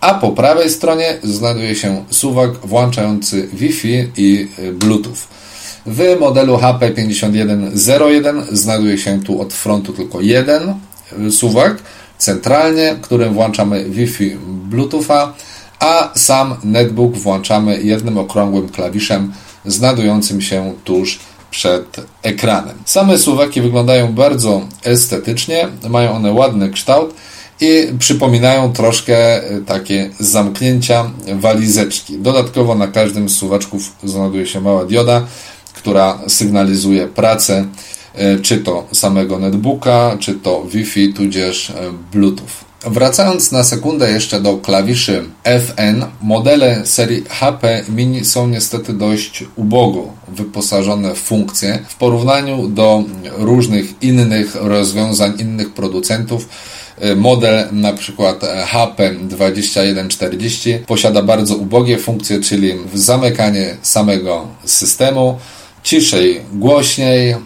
a 0.00 0.14
po 0.14 0.32
prawej 0.32 0.70
stronie 0.70 1.18
znajduje 1.22 1.74
się 1.74 2.04
suwak 2.10 2.50
włączający 2.66 3.48
Wi-Fi 3.52 4.10
i 4.16 4.48
Bluetooth. 4.72 5.43
W 5.86 6.16
modelu 6.20 6.56
HP5101 6.56 8.42
znajduje 8.52 8.98
się 8.98 9.22
tu 9.22 9.40
od 9.40 9.52
frontu 9.52 9.92
tylko 9.92 10.20
jeden 10.20 10.74
suwak 11.30 11.76
centralnie, 12.18 12.96
którym 13.02 13.34
włączamy 13.34 13.84
Wi-Fi 13.84 14.36
Bluetootha, 14.46 15.34
a 15.78 16.10
sam 16.14 16.54
netbook 16.64 17.16
włączamy 17.16 17.82
jednym 17.82 18.18
okrągłym 18.18 18.68
klawiszem 18.68 19.32
znajdującym 19.64 20.40
się 20.40 20.74
tuż 20.84 21.18
przed 21.50 21.96
ekranem. 22.22 22.74
Same 22.84 23.18
suwaki 23.18 23.60
wyglądają 23.60 24.12
bardzo 24.12 24.60
estetycznie, 24.84 25.68
mają 25.88 26.12
one 26.12 26.32
ładny 26.32 26.70
kształt 26.70 27.14
i 27.60 27.88
przypominają 27.98 28.72
troszkę 28.72 29.42
takie 29.66 30.10
zamknięcia 30.20 31.10
walizeczki. 31.34 32.18
Dodatkowo 32.18 32.74
na 32.74 32.88
każdym 32.88 33.28
z 33.28 33.36
suwaczków 33.36 33.92
znajduje 34.04 34.46
się 34.46 34.60
mała 34.60 34.84
dioda, 34.84 35.26
która 35.84 36.18
sygnalizuje 36.28 37.06
pracę 37.06 37.66
e, 38.14 38.38
czy 38.38 38.58
to 38.58 38.86
samego 38.92 39.38
netbooka, 39.38 40.16
czy 40.20 40.34
to 40.34 40.64
Wi-Fi, 40.64 41.12
tudzież 41.12 41.70
e, 41.70 41.74
Bluetooth. 42.12 42.64
Wracając 42.86 43.52
na 43.52 43.64
sekundę 43.64 44.10
jeszcze 44.10 44.40
do 44.40 44.56
klawiszy 44.56 45.24
FN, 45.44 46.04
modele 46.22 46.86
serii 46.86 47.24
HP 47.28 47.84
Mini 47.88 48.24
są 48.24 48.48
niestety 48.48 48.92
dość 48.92 49.44
ubogo 49.56 50.02
wyposażone 50.28 51.14
w 51.14 51.18
funkcje 51.18 51.78
w 51.88 51.94
porównaniu 51.94 52.68
do 52.68 53.04
różnych 53.38 54.02
innych 54.02 54.54
rozwiązań 54.54 55.32
innych 55.38 55.74
producentów. 55.74 56.48
E, 57.00 57.14
model 57.16 57.68
na 57.72 57.92
przykład 57.92 58.40
HP 58.66 59.14
2140 59.14 60.74
posiada 60.86 61.22
bardzo 61.22 61.56
ubogie 61.56 61.98
funkcje, 61.98 62.40
czyli 62.40 62.72
zamykanie 62.94 63.76
samego 63.82 64.48
systemu, 64.64 65.38
ciszej, 65.84 66.40
głośniej, 66.52 67.30
y, 67.32 67.36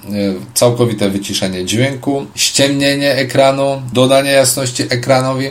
całkowite 0.54 1.10
wyciszenie 1.10 1.64
dźwięku, 1.64 2.26
ściemnienie 2.34 3.12
ekranu, 3.14 3.82
dodanie 3.92 4.30
jasności 4.30 4.82
ekranowi, 4.82 5.48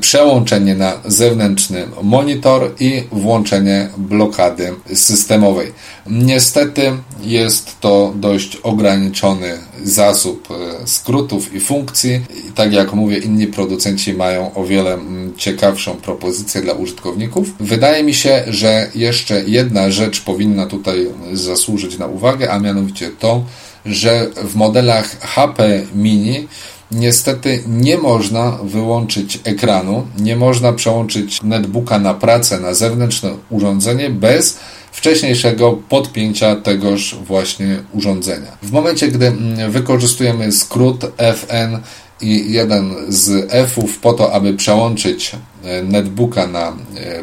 przełączenie 0.00 0.74
na 0.74 0.92
zewnętrzny 1.04 1.86
monitor 2.02 2.74
i 2.80 3.02
włączenie 3.12 3.88
blokady 3.98 4.74
systemowej. 4.94 5.72
Niestety 6.06 6.92
jest 7.22 7.80
to 7.80 8.12
dość 8.16 8.56
ograniczony 8.56 9.58
zasób 9.84 10.48
e, 10.50 10.86
skrótów 10.86 11.54
i 11.54 11.60
funkcji. 11.60 12.20
I 12.48 12.52
tak 12.52 12.72
jak 12.72 12.92
mówię, 12.92 13.18
inni 13.18 13.46
producenci 13.46 14.14
mają 14.14 14.54
o 14.54 14.64
wiele 14.64 14.94
mm, 14.94 15.36
ciekawszą 15.36 15.94
propozycję 15.94 16.62
dla 16.62 16.72
użytkowników. 16.72 17.48
Wydaje 17.60 18.04
mi 18.04 18.14
się, 18.14 18.44
że 18.46 18.90
jeszcze 18.94 19.42
jedna 19.46 19.90
rzecz 19.90 20.20
powinna 20.20 20.66
tutaj 20.66 21.06
zasłużyć 21.32 21.98
na 21.98 22.06
uwagę, 22.06 22.50
a 22.50 22.58
mianowicie 22.58 23.10
to, 23.10 23.44
że 23.86 24.26
w 24.44 24.54
modelach 24.54 25.20
HP 25.20 25.82
Mini 25.94 26.48
Niestety 26.90 27.62
nie 27.66 27.98
można 27.98 28.58
wyłączyć 28.62 29.40
ekranu, 29.44 30.06
nie 30.18 30.36
można 30.36 30.72
przełączyć 30.72 31.42
netbooka 31.42 31.98
na 31.98 32.14
pracę 32.14 32.60
na 32.60 32.74
zewnętrzne 32.74 33.34
urządzenie 33.50 34.10
bez 34.10 34.58
wcześniejszego 34.92 35.72
podpięcia 35.88 36.56
tegoż 36.56 37.16
właśnie 37.26 37.82
urządzenia. 37.92 38.56
W 38.62 38.72
momencie, 38.72 39.08
gdy 39.08 39.26
mm, 39.26 39.70
wykorzystujemy 39.70 40.52
skrót 40.52 41.04
FN 41.18 41.78
i 42.20 42.52
jeden 42.52 42.94
z 43.08 43.50
F'ów 43.50 43.88
po 44.02 44.12
to, 44.12 44.32
aby 44.32 44.54
przełączyć 44.54 45.32
e, 45.64 45.82
netbooka 45.82 46.46
na 46.46 46.68
e, 46.68 46.74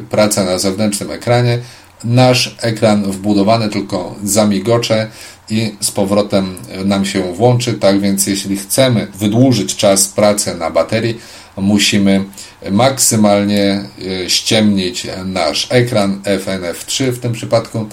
pracę 0.09 0.45
na 0.45 0.57
zewnętrznym 0.57 1.11
ekranie, 1.11 1.59
nasz 2.03 2.55
ekran 2.61 3.11
wbudowany 3.11 3.69
tylko 3.69 4.15
zamigocze 4.23 5.07
i 5.51 5.75
z 5.79 5.91
powrotem 5.91 6.57
nam 6.85 7.05
się 7.05 7.33
włączy. 7.33 7.73
Tak 7.73 7.99
więc, 7.99 8.27
jeśli 8.27 8.57
chcemy 8.57 9.07
wydłużyć 9.15 9.75
czas 9.75 10.07
pracy 10.07 10.55
na 10.55 10.69
baterii, 10.69 11.17
musimy 11.57 12.25
maksymalnie 12.71 13.83
e, 14.23 14.29
ściemnić 14.29 15.07
nasz 15.25 15.67
ekran 15.69 16.21
FNF3 16.23 17.11
w 17.11 17.19
tym 17.19 17.33
przypadku 17.33 17.85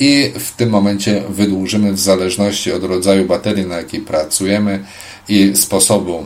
i 0.00 0.32
w 0.38 0.50
tym 0.50 0.70
momencie 0.70 1.22
wydłużymy 1.28 1.92
w 1.92 2.00
zależności 2.00 2.72
od 2.72 2.84
rodzaju 2.84 3.26
baterii, 3.26 3.66
na 3.66 3.76
jakiej 3.76 4.00
pracujemy 4.00 4.84
i 5.28 5.56
sposobu 5.56 6.24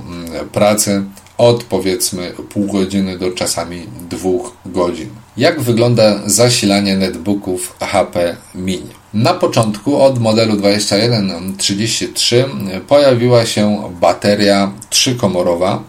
pracy 0.53 1.03
od 1.38 1.64
powiedzmy 1.64 2.33
pół 2.49 2.67
godziny 2.67 3.19
do 3.19 3.33
czasami 3.33 3.87
dwóch 4.11 4.57
godzin. 4.67 5.09
Jak 5.37 5.61
wygląda 5.61 6.21
zasilanie 6.26 6.97
netbooków 6.97 7.76
HP 7.81 8.37
Mini? 8.55 9.03
Na 9.14 9.35
początku 9.35 10.02
od 10.02 10.18
modelu 10.18 10.56
2133 10.56 12.44
pojawiła 12.88 13.47
się 13.47 13.92
bateria 14.00 14.73
trzykomorowa, 14.90 15.83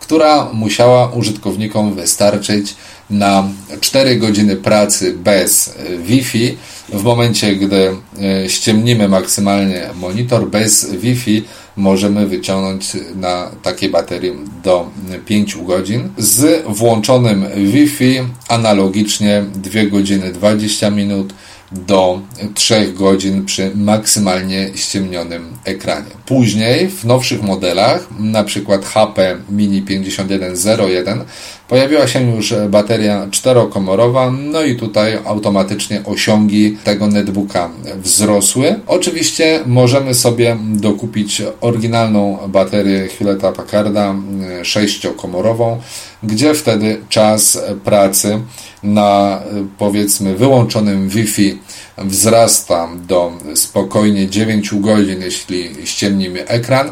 która 0.00 0.48
musiała 0.52 1.10
użytkownikom 1.10 1.94
wystarczyć 1.94 2.74
na 3.10 3.48
4 3.80 4.16
godziny 4.16 4.56
pracy 4.56 5.12
bez 5.16 5.74
Wi-Fi. 6.02 6.56
W 6.88 7.02
momencie, 7.02 7.56
gdy 7.56 7.96
e, 8.22 8.48
ściemnimy 8.48 9.08
maksymalnie 9.08 9.90
monitor 10.00 10.50
bez 10.50 10.90
Wi-Fi, 10.90 11.44
możemy 11.76 12.26
wyciągnąć 12.26 12.92
na 13.14 13.50
takiej 13.62 13.90
baterii 13.90 14.32
do 14.64 14.90
5 15.26 15.56
godzin. 15.56 16.08
Z 16.18 16.64
włączonym 16.66 17.46
Wi-Fi 17.56 18.20
analogicznie 18.48 19.44
2 19.54 19.84
godziny 19.90 20.32
20 20.32 20.90
minut 20.90 21.32
do 21.72 22.20
3 22.54 22.92
godzin 22.92 23.44
przy 23.44 23.70
maksymalnie 23.74 24.70
ściemnionym 24.74 25.56
ekranie. 25.64 26.10
Później 26.26 26.88
w 26.88 27.04
nowszych 27.04 27.42
modelach, 27.42 28.08
na 28.18 28.44
przykład 28.44 28.84
HP 28.84 29.36
Mini 29.50 29.82
5101, 29.82 31.24
pojawiła 31.68 32.06
się 32.06 32.34
już 32.36 32.54
bateria 32.68 33.26
czterokomorowa, 33.30 34.30
no 34.30 34.62
i 34.62 34.76
tutaj 34.76 35.18
automatycznie 35.24 36.04
osiągi 36.04 36.76
tego 36.84 37.06
netbooka 37.06 37.70
wzrosły. 37.96 38.80
Oczywiście 38.86 39.60
możemy 39.66 40.14
sobie 40.14 40.56
dokupić 40.60 41.42
oryginalną 41.60 42.38
baterię 42.48 43.08
Hewletta 43.08 43.52
Packarda 43.52 44.14
sześciokomorową, 44.62 45.80
gdzie 46.22 46.54
wtedy 46.54 47.00
czas 47.08 47.58
pracy 47.84 48.40
na 48.82 49.40
powiedzmy 49.78 50.34
wyłączonym 50.34 51.08
Wi-Fi 51.08 51.58
wzrasta 52.04 52.88
do 53.08 53.32
spokojnie 53.54 54.28
9 54.28 54.74
godzin, 54.74 55.22
jeśli 55.22 55.70
ściemnimy 55.84 56.46
ekran. 56.46 56.90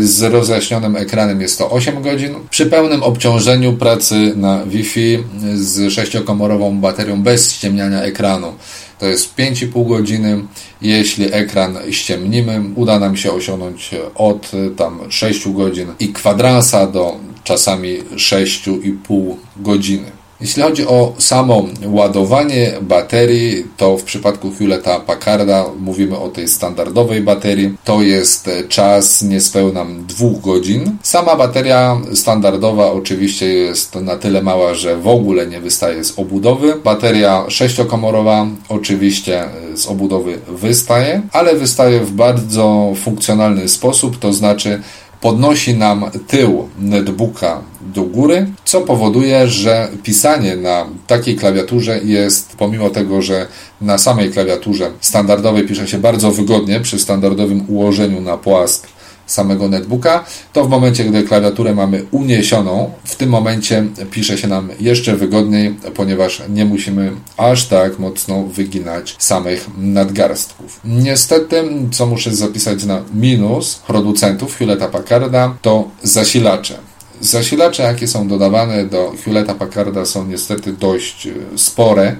Z 0.00 0.22
rozjaśnionym 0.22 0.96
ekranem 0.96 1.40
jest 1.40 1.58
to 1.58 1.70
8 1.70 2.02
godzin. 2.02 2.34
Przy 2.50 2.66
pełnym 2.66 3.02
obciążeniu 3.02 3.72
pracy 3.72 4.32
na 4.36 4.66
Wi-Fi 4.66 5.24
z 5.54 5.92
sześciokomorową 5.92 6.80
baterią 6.80 7.22
bez 7.22 7.52
ściemniania 7.52 8.02
ekranu 8.02 8.52
to 8.98 9.06
jest 9.06 9.36
5,5 9.36 9.88
godziny. 9.88 10.44
Jeśli 10.82 11.34
ekran 11.34 11.78
ściemnimy, 11.90 12.62
uda 12.74 12.98
nam 12.98 13.16
się 13.16 13.32
osiągnąć 13.32 13.90
od 14.14 14.50
tam 14.76 15.00
6 15.08 15.48
godzin 15.48 15.88
i 16.00 16.08
kwadransa 16.08 16.86
do 16.86 17.16
czasami 17.44 18.02
6,5 18.02 19.34
godziny. 19.56 20.15
Jeśli 20.40 20.62
chodzi 20.62 20.86
o 20.86 21.12
samo 21.18 21.64
ładowanie 21.84 22.72
baterii, 22.80 23.64
to 23.76 23.96
w 23.96 24.02
przypadku 24.02 24.50
Hewletta 24.50 25.00
Packarda 25.00 25.64
mówimy 25.80 26.18
o 26.18 26.28
tej 26.28 26.48
standardowej 26.48 27.20
baterii. 27.20 27.76
To 27.84 28.02
jest 28.02 28.50
czas 28.68 29.22
niespełna 29.22 29.86
2 30.08 30.28
godzin. 30.42 30.96
Sama 31.02 31.36
bateria 31.36 32.00
standardowa 32.14 32.92
oczywiście 32.92 33.46
jest 33.48 33.94
na 33.94 34.16
tyle 34.16 34.42
mała, 34.42 34.74
że 34.74 34.96
w 34.96 35.08
ogóle 35.08 35.46
nie 35.46 35.60
wystaje 35.60 36.04
z 36.04 36.18
obudowy. 36.18 36.74
Bateria 36.84 37.44
sześciokomorowa 37.48 38.46
oczywiście 38.68 39.44
z 39.74 39.86
obudowy 39.86 40.38
wystaje, 40.48 41.22
ale 41.32 41.54
wystaje 41.54 42.00
w 42.00 42.12
bardzo 42.12 42.92
funkcjonalny 43.04 43.68
sposób, 43.68 44.18
to 44.18 44.32
znaczy 44.32 44.82
podnosi 45.20 45.74
nam 45.74 46.04
tył 46.26 46.68
netbooka 46.78 47.62
do 47.80 48.02
góry, 48.02 48.46
co 48.64 48.80
powoduje, 48.80 49.48
że 49.48 49.88
pisanie 50.02 50.56
na 50.56 50.86
takiej 51.06 51.36
klawiaturze 51.36 52.00
jest, 52.04 52.56
pomimo 52.56 52.90
tego, 52.90 53.22
że 53.22 53.46
na 53.80 53.98
samej 53.98 54.30
klawiaturze 54.30 54.90
standardowej 55.00 55.66
pisze 55.66 55.88
się 55.88 55.98
bardzo 55.98 56.30
wygodnie 56.30 56.80
przy 56.80 56.98
standardowym 56.98 57.64
ułożeniu 57.68 58.20
na 58.20 58.36
płask 58.36 58.88
samego 59.26 59.68
netbooka, 59.68 60.24
to 60.52 60.64
w 60.64 60.68
momencie, 60.68 61.04
gdy 61.04 61.22
klawiaturę 61.22 61.74
mamy 61.74 62.04
uniesioną, 62.10 62.90
w 63.04 63.16
tym 63.16 63.30
momencie 63.30 63.86
pisze 64.10 64.38
się 64.38 64.48
nam 64.48 64.68
jeszcze 64.80 65.16
wygodniej, 65.16 65.74
ponieważ 65.94 66.42
nie 66.48 66.64
musimy 66.64 67.12
aż 67.36 67.66
tak 67.66 67.98
mocno 67.98 68.42
wyginać 68.42 69.16
samych 69.18 69.66
nadgarstków. 69.78 70.80
Niestety, 70.84 71.62
co 71.92 72.06
muszę 72.06 72.34
zapisać 72.34 72.84
na 72.84 73.02
minus 73.14 73.74
producentów 73.86 74.56
Hewletta 74.56 74.88
Packarda, 74.88 75.54
to 75.62 75.88
zasilacze. 76.02 76.74
Zasilacze, 77.20 77.82
jakie 77.82 78.08
są 78.08 78.28
dodawane 78.28 78.86
do 78.86 79.12
Hewletta 79.24 79.54
Packarda 79.54 80.06
są 80.06 80.26
niestety 80.26 80.72
dość 80.72 81.28
spore 81.56 82.16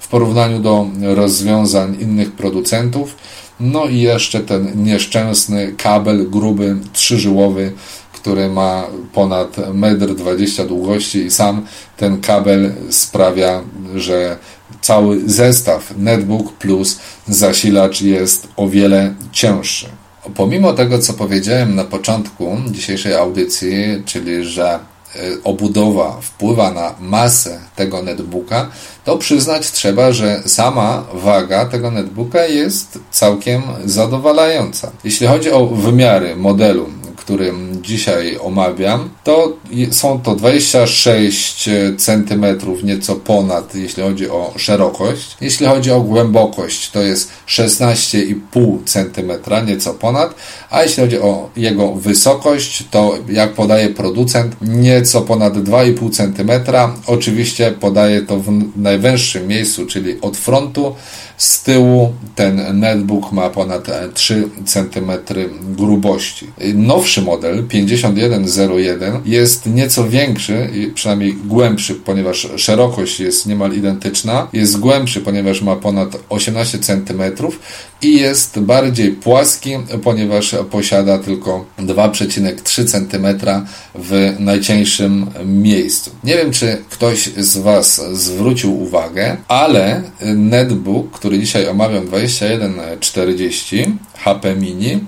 w 0.00 0.08
porównaniu 0.08 0.58
do 0.58 0.86
rozwiązań 1.02 1.96
innych 2.00 2.32
producentów. 2.32 3.16
No 3.60 3.86
i 3.86 4.00
jeszcze 4.00 4.40
ten 4.40 4.84
nieszczęsny 4.84 5.72
kabel 5.76 6.30
gruby, 6.30 6.76
trzyżyłowy, 6.92 7.72
który 8.12 8.48
ma 8.48 8.84
ponad 9.12 9.56
1,20 9.56 10.60
m 10.62 10.68
długości 10.68 11.18
i 11.18 11.30
sam 11.30 11.66
ten 11.96 12.20
kabel 12.20 12.72
sprawia, 12.90 13.62
że 13.94 14.36
cały 14.80 15.20
zestaw 15.28 15.94
netbook 15.96 16.52
plus 16.52 16.98
zasilacz 17.28 18.02
jest 18.02 18.48
o 18.56 18.68
wiele 18.68 19.14
cięższy. 19.32 19.86
Pomimo 20.34 20.72
tego, 20.72 20.98
co 20.98 21.12
powiedziałem 21.14 21.74
na 21.74 21.84
początku 21.84 22.56
dzisiejszej 22.70 23.14
audycji, 23.14 23.72
czyli 24.04 24.44
że 24.44 24.78
obudowa 25.44 26.20
wpływa 26.20 26.70
na 26.70 26.94
masę 27.00 27.60
tego 27.76 28.02
netbooka, 28.02 28.70
to 29.04 29.18
przyznać 29.18 29.70
trzeba, 29.70 30.12
że 30.12 30.42
sama 30.46 31.04
waga 31.14 31.64
tego 31.64 31.90
netbooka 31.90 32.46
jest 32.46 32.98
całkiem 33.10 33.62
zadowalająca. 33.84 34.90
Jeśli 35.04 35.26
chodzi 35.26 35.50
o 35.50 35.66
wymiary 35.66 36.36
modelu, 36.36 36.88
który 37.18 37.52
dzisiaj 37.82 38.38
omawiam, 38.42 39.10
to 39.24 39.56
są 39.90 40.20
to 40.20 40.34
26 40.36 41.68
cm, 41.98 42.44
nieco 42.82 43.16
ponad, 43.16 43.74
jeśli 43.74 44.02
chodzi 44.02 44.30
o 44.30 44.54
szerokość. 44.56 45.36
Jeśli 45.40 45.66
chodzi 45.66 45.90
o 45.90 46.00
głębokość, 46.00 46.90
to 46.90 47.02
jest 47.02 47.30
16,5 47.48 48.78
cm, 48.84 49.32
nieco 49.66 49.94
ponad, 49.94 50.34
a 50.70 50.82
jeśli 50.82 51.02
chodzi 51.02 51.18
o 51.18 51.50
jego 51.56 51.92
wysokość, 51.92 52.84
to 52.90 53.18
jak 53.28 53.52
podaje 53.52 53.88
producent, 53.90 54.56
nieco 54.60 55.20
ponad 55.20 55.54
2,5 55.54 56.10
cm. 56.10 56.72
Oczywiście 57.06 57.72
podaje 57.80 58.22
to 58.22 58.36
w 58.36 58.76
najwęższym 58.76 59.48
miejscu, 59.48 59.86
czyli 59.86 60.20
od 60.20 60.36
frontu. 60.36 60.94
Z 61.36 61.62
tyłu 61.62 62.12
ten 62.34 62.80
netbook 62.80 63.32
ma 63.32 63.50
ponad 63.50 63.86
3 64.14 64.48
cm 64.66 65.12
grubości. 65.76 66.46
Nowszy 66.74 67.07
model 67.16 67.64
5101 67.64 69.20
jest 69.24 69.66
nieco 69.66 70.08
większy, 70.08 70.70
przynajmniej 70.94 71.34
głębszy, 71.34 71.94
ponieważ 71.94 72.48
szerokość 72.56 73.20
jest 73.20 73.46
niemal 73.46 73.72
identyczna. 73.72 74.48
Jest 74.52 74.78
głębszy, 74.78 75.20
ponieważ 75.20 75.62
ma 75.62 75.76
ponad 75.76 76.16
18 76.28 76.78
cm 76.78 77.22
i 78.02 78.18
jest 78.18 78.60
bardziej 78.60 79.12
płaski, 79.12 79.70
ponieważ 80.02 80.54
posiada 80.70 81.18
tylko 81.18 81.64
2,3 81.78 82.86
cm 82.86 83.26
w 83.94 84.36
najcieńszym 84.38 85.26
miejscu. 85.44 86.10
Nie 86.24 86.36
wiem, 86.36 86.52
czy 86.52 86.78
ktoś 86.90 87.30
z 87.36 87.58
Was 87.58 88.00
zwrócił 88.12 88.82
uwagę, 88.82 89.36
ale 89.48 90.02
netbook, 90.36 91.10
który 91.10 91.38
dzisiaj 91.38 91.68
omawiam 91.68 92.06
2140 92.06 93.86
HP 94.14 94.54
mini, 94.54 95.00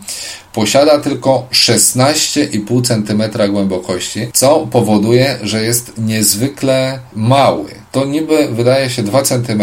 posiada 0.52 0.98
tylko 0.98 1.46
16,5 1.52 2.82
cm 2.82 3.52
głębokości, 3.52 4.28
co 4.32 4.66
powoduje, 4.70 5.38
że 5.42 5.62
jest 5.62 5.92
niezwykle 5.98 6.98
mały 7.16 7.80
to 7.92 8.04
niby 8.04 8.48
wydaje 8.48 8.90
się 8.90 9.02
2 9.02 9.22
cm, 9.22 9.62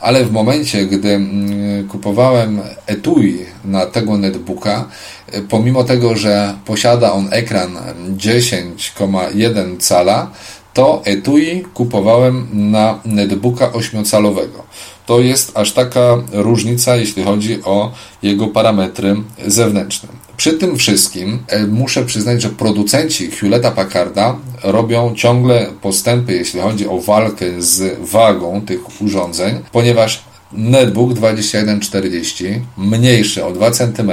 ale 0.00 0.24
w 0.24 0.32
momencie, 0.32 0.86
gdy 0.86 1.08
mm, 1.08 1.88
kupowałem 1.88 2.60
etui 2.86 3.38
na 3.64 3.86
tego 3.86 4.18
netbooka, 4.18 4.88
y, 5.34 5.42
pomimo 5.42 5.84
tego, 5.84 6.16
że 6.16 6.54
posiada 6.64 7.12
on 7.12 7.28
ekran 7.30 7.76
10,1 8.16 9.78
cala, 9.78 10.30
to 10.74 11.02
etui 11.04 11.64
kupowałem 11.74 12.48
na 12.52 13.00
netbooka 13.04 13.70
8-calowego. 13.70 14.62
To 15.06 15.20
jest 15.20 15.52
aż 15.54 15.72
taka 15.72 16.16
różnica, 16.32 16.96
jeśli 16.96 17.24
chodzi 17.24 17.62
o 17.64 17.92
jego 18.22 18.46
parametry 18.46 19.16
zewnętrzne. 19.46 20.08
Przy 20.36 20.52
tym 20.52 20.76
wszystkim 20.76 21.38
e, 21.48 21.66
muszę 21.66 22.04
przyznać, 22.04 22.42
że 22.42 22.48
producenci 22.48 23.30
Hewletta 23.30 23.70
Packarda 23.70 24.36
robią 24.62 25.14
ciągle 25.14 25.66
postępy, 25.82 26.32
jeśli 26.32 26.60
chodzi 26.60 26.88
o 26.88 27.00
walkę 27.00 27.46
z 27.58 28.10
wagą 28.10 28.60
tych 28.60 29.02
urządzeń, 29.02 29.58
ponieważ 29.72 30.22
netbook 30.52 31.12
2140, 31.12 32.44
mniejszy 32.76 33.44
o 33.44 33.52
2 33.52 33.70
cm, 33.70 34.12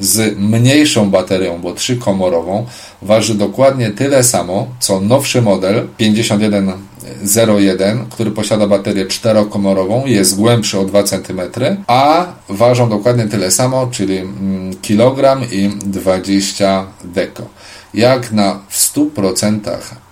z 0.00 0.38
mniejszą 0.38 1.10
baterią, 1.10 1.58
bo 1.58 1.74
3-komorową, 1.74 2.64
waży 3.02 3.34
dokładnie 3.34 3.90
tyle 3.90 4.24
samo, 4.24 4.66
co 4.80 5.00
nowszy 5.00 5.42
model 5.42 5.88
5101, 7.18 8.06
który 8.10 8.30
posiada 8.30 8.66
baterię 8.66 9.06
4-komorową, 9.06 10.06
jest 10.06 10.36
głębszy 10.36 10.78
o 10.78 10.84
2 10.84 11.02
cm, 11.02 11.40
a 11.86 12.26
ważą 12.48 12.88
dokładnie 12.88 13.28
tyle 13.28 13.50
samo, 13.50 13.86
czyli 13.90 14.18
mm, 14.18 14.76
kilogram 14.82 15.44
i 15.52 15.70
20 15.86 16.86
deko. 17.04 17.42
Jak 17.94 18.32
na 18.32 18.60
w 18.68 18.94
100% 18.94 19.60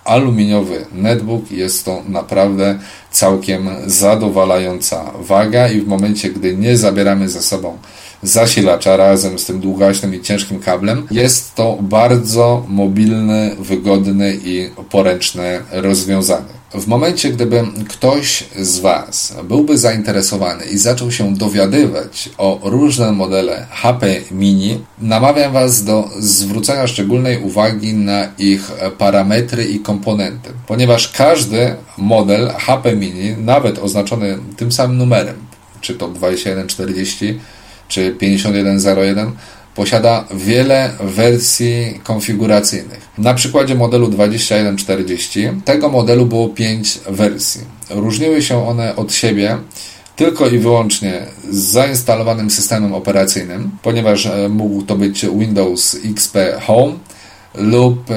aluminiowy 0.05 0.87
netbook 0.93 1.51
jest 1.51 1.85
to 1.85 2.03
naprawdę 2.09 2.79
całkiem 3.11 3.69
zadowalająca 3.87 5.13
waga 5.21 5.69
i 5.69 5.81
w 5.81 5.87
momencie, 5.87 6.31
gdy 6.31 6.57
nie 6.57 6.77
zabieramy 6.77 7.29
ze 7.29 7.43
sobą 7.43 7.79
zasilacza 8.23 8.97
razem 8.97 9.39
z 9.39 9.45
tym 9.45 9.61
długaśnym 9.61 10.15
i 10.15 10.21
ciężkim 10.21 10.61
kablem, 10.61 11.07
jest 11.11 11.55
to 11.55 11.79
bardzo 11.81 12.65
mobilne, 12.69 13.57
wygodne 13.59 14.35
i 14.35 14.71
poręczne 14.91 15.61
rozwiązanie. 15.73 16.58
W 16.75 16.87
momencie, 16.87 17.31
gdyby 17.31 17.63
ktoś 17.89 18.45
z 18.57 18.79
Was 18.79 19.37
byłby 19.45 19.79
zainteresowany 19.79 20.65
i 20.65 20.79
zaczął 20.79 21.11
się 21.11 21.35
dowiadywać 21.35 22.31
o 22.39 22.61
różne 22.63 23.13
modele 23.13 23.67
HP 23.71 24.21
Mini, 24.31 24.85
namawiam 24.99 25.53
Was 25.53 25.85
do 25.85 26.11
zwrócenia 26.19 26.87
szczególnej 26.87 27.43
uwagi 27.43 27.95
na 27.95 28.29
ich 28.39 28.71
parametry 28.99 29.65
i 29.65 29.81
komponenty, 29.81 30.51
ponieważ 30.67 31.09
każdy 31.09 31.75
model 31.99 32.49
HP 32.49 32.97
Mini, 32.97 33.37
nawet 33.39 33.79
oznaczony 33.79 34.39
tym 34.57 34.73
samym 34.73 34.99
numerem, 34.99 35.37
czy 35.81 35.95
to 35.95 36.09
2140, 36.09 37.41
czy 37.89 38.11
5101, 38.11 39.33
posiada 39.79 40.25
wiele 40.35 40.91
wersji 41.01 42.01
konfiguracyjnych. 42.03 43.09
Na 43.19 43.35
przykładzie 43.35 43.75
modelu 43.75 44.09
2140 44.09 45.49
tego 45.65 45.89
modelu 45.89 46.27
było 46.27 46.49
5 46.49 46.99
wersji. 47.09 47.61
Różniły 47.91 48.43
się 48.43 48.67
one 48.69 48.97
od 48.97 49.13
siebie 49.13 49.59
tylko 50.17 50.49
i 50.49 50.59
wyłącznie 50.59 51.27
z 51.51 51.57
zainstalowanym 51.57 52.51
systemem 52.51 52.95
operacyjnym, 52.95 53.71
ponieważ 53.83 54.27
e, 54.27 54.49
mógł 54.49 54.83
to 54.83 54.97
być 54.97 55.27
Windows 55.27 55.97
XP 56.05 56.37
Home, 56.67 56.93
lub 57.55 58.11
e, 58.11 58.15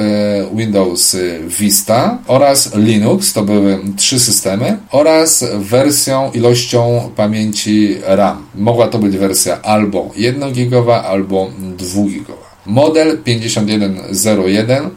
Windows 0.55 1.17
Vista 1.47 2.17
oraz 2.27 2.75
Linux, 2.75 3.33
to 3.33 3.43
były 3.43 3.79
trzy 3.97 4.19
systemy, 4.19 4.77
oraz 4.91 5.45
wersją, 5.59 6.31
ilością 6.31 7.09
pamięci 7.15 7.97
RAM. 8.05 8.45
Mogła 8.55 8.87
to 8.87 8.99
być 8.99 9.17
wersja 9.17 9.61
albo 9.61 10.11
1 10.15 10.53
gigowa, 10.53 11.03
albo 11.03 11.51
2 11.77 12.03
gigowa. 12.09 12.51
Model 12.65 13.17
5101 13.23 14.89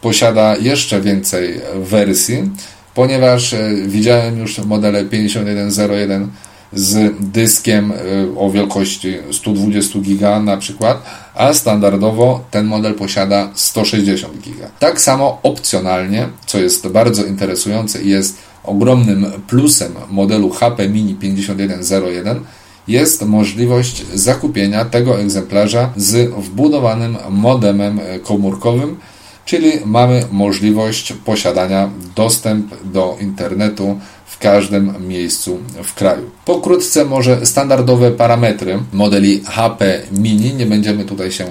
posiada 0.00 0.56
jeszcze 0.56 1.00
więcej 1.00 1.60
wersji, 1.76 2.50
ponieważ 2.94 3.54
e, 3.54 3.70
widziałem 3.86 4.38
już 4.38 4.58
modele 4.58 5.04
5101 5.04 6.28
z 6.72 7.14
dyskiem 7.20 7.92
y, 7.92 8.38
o 8.38 8.50
wielkości 8.50 9.14
120 9.32 9.98
giga 9.98 10.40
na 10.40 10.56
przykład, 10.56 11.02
a 11.34 11.52
standardowo 11.52 12.44
ten 12.50 12.66
model 12.66 12.94
posiada 12.94 13.50
160 13.54 14.38
giga. 14.40 14.70
Tak 14.78 15.00
samo 15.00 15.38
opcjonalnie, 15.42 16.28
co 16.46 16.58
jest 16.58 16.88
bardzo 16.88 17.24
interesujące 17.24 18.02
i 18.02 18.08
jest 18.08 18.38
ogromnym 18.64 19.26
plusem 19.46 19.92
modelu 20.10 20.50
HP 20.50 20.88
Mini 20.88 21.14
5101, 21.14 22.40
jest 22.88 23.22
możliwość 23.22 24.04
zakupienia 24.14 24.84
tego 24.84 25.20
egzemplarza 25.20 25.90
z 25.96 26.30
wbudowanym 26.30 27.16
modemem 27.30 28.00
komórkowym, 28.22 28.96
czyli 29.44 29.72
mamy 29.84 30.24
możliwość 30.30 31.12
posiadania 31.24 31.90
dostęp 32.16 32.84
do 32.84 33.16
internetu 33.20 33.98
każdym 34.42 35.08
miejscu 35.08 35.58
w 35.84 35.94
kraju. 35.94 36.30
Pokrótce 36.44 37.04
może 37.04 37.46
standardowe 37.46 38.10
parametry 38.10 38.78
modeli 38.92 39.42
HP 39.44 40.00
Mini, 40.12 40.54
nie 40.54 40.66
będziemy 40.66 41.04
tutaj 41.04 41.32
się 41.32 41.44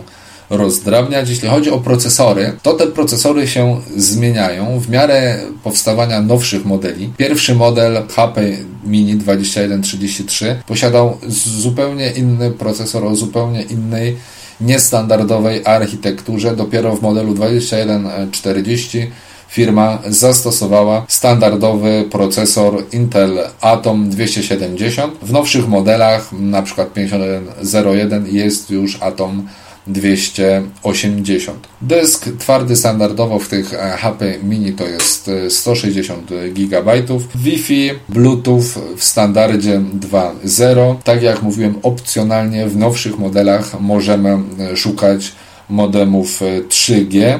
rozdrabniać. 0.49 1.29
Jeśli 1.29 1.49
chodzi 1.49 1.71
o 1.71 1.77
procesory, 1.77 2.53
to 2.63 2.73
te 2.73 2.87
procesory 2.87 3.47
się 3.47 3.81
zmieniają 3.97 4.79
w 4.79 4.89
miarę 4.89 5.39
powstawania 5.63 6.21
nowszych 6.21 6.65
modeli. 6.65 7.09
Pierwszy 7.17 7.55
model 7.55 8.03
HP 8.15 8.41
Mini 8.83 9.15
2133 9.15 10.61
posiadał 10.67 11.17
zupełnie 11.57 12.11
inny 12.11 12.51
procesor 12.51 13.05
o 13.05 13.15
zupełnie 13.15 13.61
innej 13.61 14.17
niestandardowej 14.61 15.61
architekturze. 15.65 16.55
Dopiero 16.55 16.95
w 16.95 17.01
modelu 17.01 17.33
2140 17.33 19.11
firma 19.51 19.99
zastosowała 20.07 21.05
standardowy 21.07 22.05
procesor 22.11 22.83
Intel 22.91 23.39
Atom 23.61 24.09
270. 24.09 25.13
W 25.21 25.31
nowszych 25.31 25.67
modelach, 25.67 26.33
np. 26.33 26.85
5101 26.93 28.27
jest 28.27 28.69
już 28.69 28.97
Atom 29.01 29.47
280. 29.87 31.67
Dysk 31.81 32.25
twardy 32.39 32.75
standardowo 32.75 33.39
w 33.39 33.47
tych 33.47 33.69
HP 33.97 34.33
Mini 34.43 34.73
to 34.73 34.87
jest 34.87 35.29
160 35.49 36.29
GB. 36.53 36.93
Wi-Fi, 37.35 37.89
Bluetooth 38.09 38.63
w 38.97 39.03
standardzie 39.03 39.81
2.0. 39.99 40.95
Tak 41.03 41.23
jak 41.23 41.41
mówiłem, 41.41 41.75
opcjonalnie 41.83 42.67
w 42.67 42.77
nowszych 42.77 43.19
modelach 43.19 43.79
możemy 43.79 44.37
szukać 44.75 45.31
modemów 45.69 46.41
3G. 46.69 47.39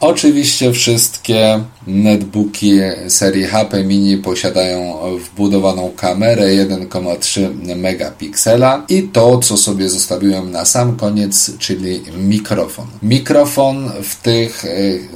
Oczywiście 0.00 0.72
wszystkie 0.72 1.60
netbooki 1.86 2.72
serii 3.08 3.44
HP 3.44 3.84
Mini 3.84 4.16
posiadają 4.16 4.98
wbudowaną 5.18 5.92
kamerę 5.96 6.44
1,3 6.46 7.76
megapiksela 7.76 8.84
i 8.88 9.02
to, 9.02 9.38
co 9.38 9.56
sobie 9.56 9.88
zostawiłem 9.88 10.50
na 10.50 10.64
sam 10.64 10.96
koniec, 10.96 11.58
czyli 11.58 12.02
mikrofon. 12.18 12.86
Mikrofon 13.02 13.90
w 14.02 14.22
tych 14.22 14.64
e, 14.64 14.68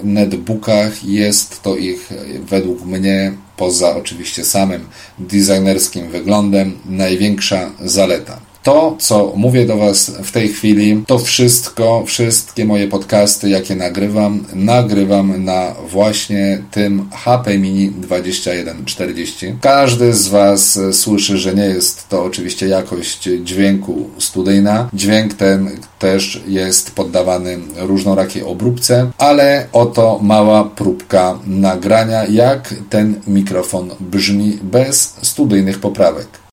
netbookach 0.02 1.04
jest 1.04 1.62
to 1.62 1.76
ich 1.76 2.10
według 2.50 2.84
mnie 2.84 3.32
poza 3.56 3.96
oczywiście 3.96 4.44
samym 4.44 4.86
designerskim 5.18 6.10
wyglądem 6.10 6.78
największa 6.86 7.70
zaleta. 7.84 8.43
To, 8.64 8.96
co 8.98 9.32
mówię 9.36 9.66
do 9.66 9.76
Was 9.76 10.10
w 10.10 10.32
tej 10.32 10.48
chwili, 10.48 11.04
to 11.06 11.18
wszystko, 11.18 12.04
wszystkie 12.06 12.64
moje 12.64 12.88
podcasty, 12.88 13.48
jakie 13.48 13.76
nagrywam, 13.76 14.44
nagrywam 14.54 15.44
na 15.44 15.74
właśnie 15.88 16.62
tym 16.70 17.08
HP 17.12 17.58
Mini 17.58 17.90
2140. 17.90 19.54
Każdy 19.60 20.12
z 20.12 20.28
Was 20.28 20.78
słyszy, 20.92 21.38
że 21.38 21.54
nie 21.54 21.64
jest 21.64 22.08
to 22.08 22.24
oczywiście 22.24 22.68
jakość 22.68 23.28
dźwięku 23.44 24.10
studyjna. 24.18 24.88
Dźwięk 24.92 25.34
ten 25.34 25.70
też 25.98 26.42
jest 26.46 26.94
poddawany 26.94 27.58
różnorakiej 27.76 28.42
obróbce, 28.42 29.10
ale 29.18 29.66
oto 29.72 30.18
mała 30.22 30.64
próbka 30.64 31.38
nagrania, 31.46 32.26
jak 32.26 32.74
ten 32.90 33.20
mikrofon 33.26 33.90
brzmi 34.00 34.58
bez 34.62 35.16
studyjnych 35.22 35.78
poprawek. 35.78 36.43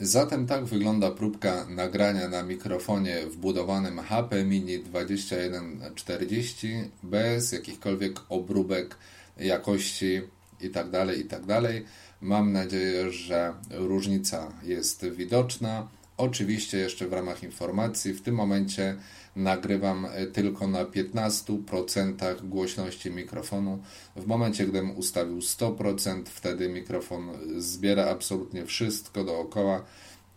Zatem 0.00 0.46
tak 0.46 0.64
wygląda 0.64 1.10
próbka 1.10 1.66
nagrania 1.68 2.28
na 2.28 2.42
mikrofonie 2.42 3.26
wbudowanym 3.26 3.98
HP 3.98 4.44
Mini 4.44 4.78
2140 4.78 6.68
bez 7.02 7.52
jakichkolwiek 7.52 8.20
obróbek 8.28 8.96
jakości 9.36 10.20
itd. 10.60 10.90
Tak 10.90 11.16
itd. 11.16 11.62
Tak 11.62 11.62
Mam 12.20 12.52
nadzieję, 12.52 13.10
że 13.10 13.54
różnica 13.70 14.52
jest 14.62 15.04
widoczna. 15.08 15.88
Oczywiście 16.16 16.78
jeszcze 16.78 17.08
w 17.08 17.12
ramach 17.12 17.42
informacji 17.42 18.12
w 18.12 18.22
tym 18.22 18.34
momencie 18.34 18.96
nagrywam 19.38 20.06
e, 20.06 20.26
tylko 20.26 20.66
na 20.66 20.84
15% 20.84 22.48
głośności 22.48 23.10
mikrofonu. 23.10 23.82
W 24.16 24.26
momencie, 24.26 24.64
gdybym 24.64 24.96
ustawił 24.96 25.38
100%, 25.38 26.22
wtedy 26.26 26.68
mikrofon 26.68 27.28
zbiera 27.58 28.06
absolutnie 28.06 28.66
wszystko 28.66 29.24
dookoła. 29.24 29.84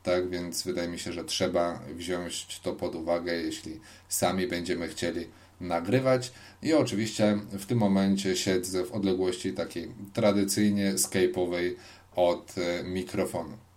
Tak 0.03 0.29
więc 0.29 0.63
wydaje 0.63 0.87
mi 0.87 0.99
się, 0.99 1.13
że 1.13 1.23
trzeba 1.23 1.79
wziąć 1.95 2.59
to 2.63 2.73
pod 2.73 2.95
uwagę, 2.95 3.33
jeśli 3.33 3.79
sami 4.09 4.47
będziemy 4.47 4.87
chcieli 4.87 5.27
nagrywać. 5.61 6.31
I 6.61 6.73
oczywiście 6.73 7.39
w 7.51 7.65
tym 7.65 7.77
momencie 7.77 8.35
siedzę 8.35 8.85
w 8.85 8.91
odległości 8.91 9.53
takiej 9.53 9.91
tradycyjnie 10.13 10.93
skype'owej 10.93 11.75
od 12.15 12.55
e, 12.57 12.83
mikrofonu. 12.83 13.70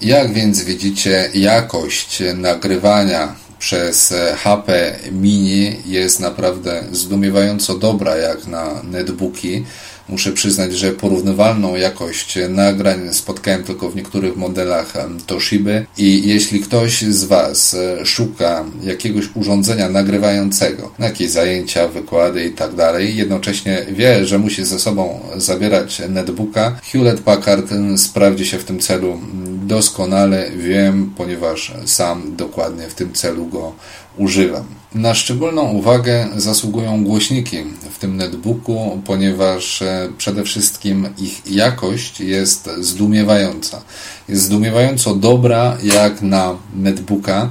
Jak 0.00 0.32
więc 0.32 0.64
widzicie, 0.64 1.30
jakość 1.34 2.22
nagrywania 2.34 3.34
przez 3.58 4.14
HP 4.36 4.96
Mini 5.12 5.76
jest 5.86 6.20
naprawdę 6.20 6.84
zdumiewająco 6.92 7.78
dobra 7.78 8.16
jak 8.16 8.46
na 8.46 8.82
netbooki. 8.82 9.64
Muszę 10.08 10.32
przyznać, 10.32 10.72
że 10.72 10.92
porównywalną 10.92 11.76
jakość 11.76 12.38
nagrań 12.48 13.14
spotkałem 13.14 13.64
tylko 13.64 13.90
w 13.90 13.96
niektórych 13.96 14.36
modelach 14.36 14.92
Toshiby 15.26 15.86
i 15.98 16.28
jeśli 16.28 16.60
ktoś 16.60 17.02
z 17.02 17.24
Was 17.24 17.76
szuka 18.04 18.64
jakiegoś 18.82 19.24
urządzenia 19.34 19.88
nagrywającego, 19.88 20.90
jakieś 20.98 21.30
zajęcia, 21.30 21.88
wykłady 21.88 22.44
i 22.44 22.50
tak 22.50 22.74
dalej, 22.74 23.16
jednocześnie 23.16 23.86
wie, 23.92 24.26
że 24.26 24.38
musi 24.38 24.64
ze 24.64 24.78
sobą 24.78 25.20
zabierać 25.36 26.02
netbooka, 26.08 26.80
Hewlett 26.92 27.20
Packard 27.20 27.70
sprawdzi 27.96 28.46
się 28.46 28.58
w 28.58 28.64
tym 28.64 28.78
celu 28.80 29.20
doskonale, 29.66 30.50
wiem, 30.56 31.12
ponieważ 31.16 31.72
sam 31.86 32.36
dokładnie 32.36 32.88
w 32.88 32.94
tym 32.94 33.12
celu 33.12 33.46
go 33.46 33.72
używam. 34.16 34.64
Na 34.94 35.14
szczególną 35.14 35.62
uwagę 35.62 36.28
zasługują 36.36 37.04
głośniki 37.04 37.56
w 37.90 37.98
tym 37.98 38.16
netbooku, 38.16 39.02
ponieważ 39.06 39.82
e, 39.82 40.08
przede 40.18 40.44
wszystkim 40.44 41.08
ich 41.18 41.50
jakość 41.50 42.20
jest 42.20 42.70
zdumiewająca. 42.80 43.82
Jest 44.28 44.42
zdumiewająco 44.42 45.14
dobra 45.14 45.76
jak 45.82 46.22
na 46.22 46.56
netbooka. 46.74 47.50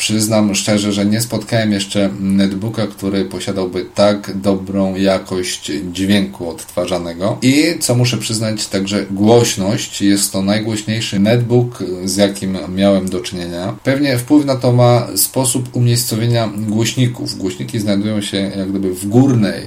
Przyznam 0.00 0.54
szczerze, 0.54 0.92
że 0.92 1.06
nie 1.06 1.20
spotkałem 1.20 1.72
jeszcze 1.72 2.10
netbooka, 2.20 2.86
który 2.86 3.24
posiadałby 3.24 3.84
tak 3.94 4.38
dobrą 4.40 4.94
jakość 4.94 5.72
dźwięku 5.92 6.48
odtwarzanego. 6.48 7.38
I 7.42 7.64
co 7.80 7.94
muszę 7.94 8.18
przyznać, 8.18 8.66
także 8.66 9.06
głośność. 9.10 10.02
Jest 10.02 10.32
to 10.32 10.42
najgłośniejszy 10.42 11.18
netbook, 11.18 11.84
z 12.04 12.16
jakim 12.16 12.58
miałem 12.74 13.08
do 13.08 13.20
czynienia. 13.20 13.76
Pewnie 13.84 14.18
wpływ 14.18 14.44
na 14.44 14.56
to 14.56 14.72
ma 14.72 15.06
sposób 15.16 15.76
umiejscowienia 15.76 16.50
głośników. 16.56 17.38
Głośniki 17.38 17.78
znajdują 17.78 18.20
się 18.20 18.36
jak 18.36 18.70
gdyby 18.70 18.94
w 18.94 19.08
górnej 19.08 19.66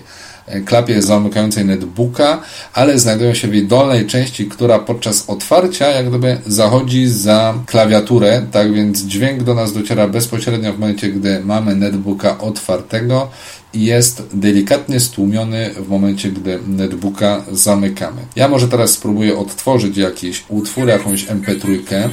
klapie 0.65 1.01
zamykającej 1.01 1.65
netbooka, 1.65 2.41
ale 2.73 2.99
znajdują 2.99 3.33
się 3.33 3.47
w 3.47 3.53
jej 3.53 3.67
dolnej 3.67 4.05
części, 4.05 4.45
która 4.45 4.79
podczas 4.79 5.29
otwarcia 5.29 5.87
jak 5.87 6.09
gdyby 6.09 6.37
zachodzi 6.45 7.07
za 7.07 7.53
klawiaturę, 7.65 8.45
tak 8.51 8.73
więc 8.73 9.01
dźwięk 9.01 9.43
do 9.43 9.53
nas 9.53 9.73
dociera 9.73 10.07
bezpośrednio 10.07 10.73
w 10.73 10.79
momencie, 10.79 11.09
gdy 11.09 11.39
mamy 11.39 11.75
netbooka 11.75 12.37
otwartego 12.37 13.29
i 13.73 13.85
jest 13.85 14.23
delikatnie 14.33 14.99
stłumiony 14.99 15.69
w 15.79 15.89
momencie, 15.89 16.31
gdy 16.31 16.59
netbooka 16.67 17.43
zamykamy. 17.51 18.21
Ja 18.35 18.47
może 18.47 18.67
teraz 18.67 18.91
spróbuję 18.91 19.37
odtworzyć 19.37 19.97
jakiś 19.97 20.43
utwór, 20.49 20.87
jakąś 20.87 21.25
mp3. 21.25 22.09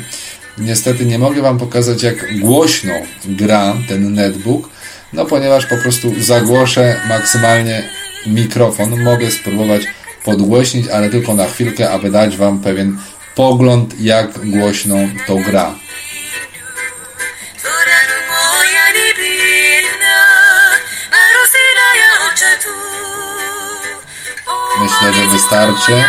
Niestety 0.58 1.06
nie 1.06 1.18
mogę 1.18 1.42
Wam 1.42 1.58
pokazać, 1.58 2.02
jak 2.02 2.40
głośno 2.40 2.92
gra 3.24 3.76
ten 3.88 4.14
netbook, 4.14 4.68
no 5.12 5.26
ponieważ 5.26 5.66
po 5.66 5.76
prostu 5.76 6.12
zagłoszę 6.20 7.00
maksymalnie 7.08 7.82
mikrofon. 8.26 9.02
Mogę 9.02 9.30
spróbować 9.30 9.82
podgłośnić, 10.24 10.88
ale 10.88 11.10
tylko 11.10 11.34
na 11.34 11.46
chwilkę, 11.46 11.90
aby 11.90 12.10
dać 12.10 12.36
Wam 12.36 12.60
pewien 12.60 12.98
pogląd, 13.34 14.00
jak 14.00 14.50
głośno 14.50 14.96
to 15.26 15.36
gra. 15.36 15.74
Myślę, 24.80 25.12
że 25.12 25.26
wystarczy, 25.26 26.04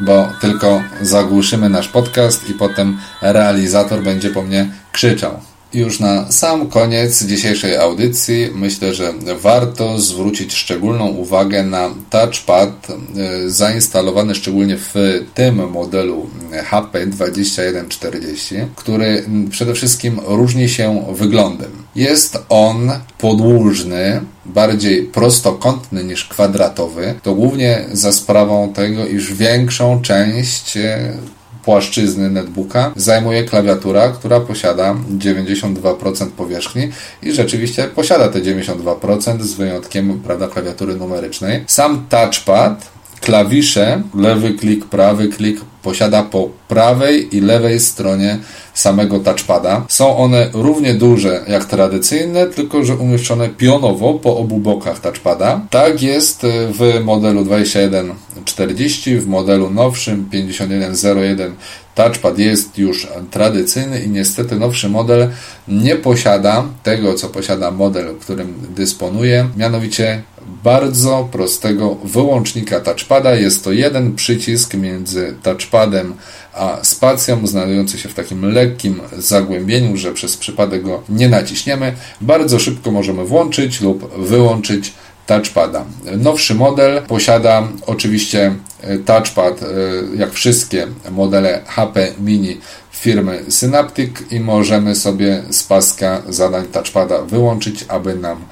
bo 0.00 0.32
tylko 0.40 0.82
zagłuszymy 1.00 1.68
nasz 1.68 1.88
podcast 1.88 2.48
i 2.48 2.54
potem 2.54 2.98
realizator 3.22 4.02
będzie 4.02 4.30
po 4.30 4.42
mnie 4.42 4.68
krzyczał. 4.92 5.40
Już 5.74 6.00
na 6.00 6.32
sam 6.32 6.66
koniec 6.66 7.22
dzisiejszej 7.22 7.76
audycji 7.76 8.50
myślę, 8.54 8.94
że 8.94 9.12
warto 9.42 9.98
zwrócić 9.98 10.54
szczególną 10.54 11.06
uwagę 11.06 11.62
na 11.62 11.90
touchpad 12.10 12.86
e, 12.90 13.50
zainstalowany 13.50 14.34
szczególnie 14.34 14.76
w 14.78 14.94
tym 15.34 15.70
modelu 15.70 16.30
HP 16.64 17.06
2140, 17.06 18.54
który 18.76 19.24
przede 19.50 19.74
wszystkim 19.74 20.20
różni 20.26 20.68
się 20.68 21.06
wyglądem. 21.12 21.70
Jest 21.96 22.38
on 22.48 22.90
podłużny, 23.18 24.20
bardziej 24.44 25.02
prostokątny 25.02 26.04
niż 26.04 26.24
kwadratowy, 26.24 27.14
to 27.22 27.34
głównie 27.34 27.84
za 27.92 28.12
sprawą 28.12 28.72
tego, 28.72 29.06
iż 29.06 29.34
większą 29.34 30.02
część 30.02 30.78
płaszczyzny 31.66 32.30
netbooka 32.30 32.92
zajmuje 32.96 33.44
klawiatura, 33.44 34.08
która 34.08 34.40
posiada 34.40 34.94
92% 35.18 36.30
powierzchni 36.36 36.88
i 37.22 37.32
rzeczywiście 37.32 37.84
posiada 37.84 38.28
te 38.28 38.40
92% 38.40 39.42
z 39.42 39.54
wyjątkiem 39.54 40.20
prawda, 40.20 40.48
klawiatury 40.48 40.96
numerycznej. 40.96 41.64
Sam 41.66 42.06
touchpad 42.08 42.95
klawisze, 43.20 44.02
lewy 44.14 44.54
klik, 44.54 44.84
prawy 44.84 45.28
klik 45.28 45.60
posiada 45.82 46.22
po 46.22 46.48
prawej 46.68 47.36
i 47.36 47.40
lewej 47.40 47.80
stronie 47.80 48.38
samego 48.74 49.18
touchpada. 49.18 49.84
Są 49.88 50.16
one 50.16 50.50
równie 50.52 50.94
duże 50.94 51.44
jak 51.48 51.64
tradycyjne, 51.64 52.46
tylko 52.46 52.84
że 52.84 52.94
umieszczone 52.94 53.48
pionowo 53.48 54.14
po 54.14 54.36
obu 54.36 54.58
bokach 54.58 55.00
touchpada. 55.00 55.60
Tak 55.70 56.02
jest 56.02 56.46
w 56.72 57.00
modelu 57.04 57.44
2140, 57.44 59.18
w 59.18 59.26
modelu 59.26 59.70
nowszym 59.70 60.28
5101 60.30 61.54
touchpad 61.94 62.38
jest 62.38 62.78
już 62.78 63.08
tradycyjny 63.30 64.00
i 64.00 64.08
niestety 64.08 64.56
nowszy 64.56 64.88
model 64.88 65.30
nie 65.68 65.96
posiada 65.96 66.64
tego, 66.82 67.14
co 67.14 67.28
posiada 67.28 67.70
model, 67.70 68.14
którym 68.20 68.54
dysponuje, 68.76 69.48
mianowicie 69.56 70.22
bardzo 70.64 71.28
prostego 71.32 71.96
wyłącznika 72.04 72.80
touchpada. 72.80 73.34
Jest 73.34 73.64
to 73.64 73.72
jeden 73.72 74.14
przycisk 74.14 74.74
między 74.74 75.34
touchpadem 75.42 76.14
a 76.54 76.78
spacją, 76.82 77.46
znajdujący 77.46 77.98
się 77.98 78.08
w 78.08 78.14
takim 78.14 78.52
lekkim 78.52 79.00
zagłębieniu, 79.18 79.96
że 79.96 80.12
przez 80.12 80.36
przypadek 80.36 80.82
go 80.82 81.02
nie 81.08 81.28
naciśniemy. 81.28 81.92
Bardzo 82.20 82.58
szybko 82.58 82.90
możemy 82.90 83.24
włączyć 83.24 83.80
lub 83.80 84.14
wyłączyć 84.18 84.92
touchpada. 85.26 85.84
Nowszy 86.16 86.54
model 86.54 87.02
posiada 87.02 87.68
oczywiście 87.86 88.54
e, 88.80 88.98
touchpad, 88.98 89.62
e, 89.62 89.66
jak 90.16 90.32
wszystkie 90.32 90.86
modele 91.10 91.62
HP 91.66 92.12
Mini 92.20 92.60
firmy 92.90 93.44
Synaptic 93.48 94.10
i 94.30 94.40
możemy 94.40 94.94
sobie 94.94 95.42
z 95.50 95.62
paska 95.62 96.22
zadań 96.28 96.66
touchpada 96.66 97.22
wyłączyć, 97.22 97.84
aby 97.88 98.14
nam 98.14 98.44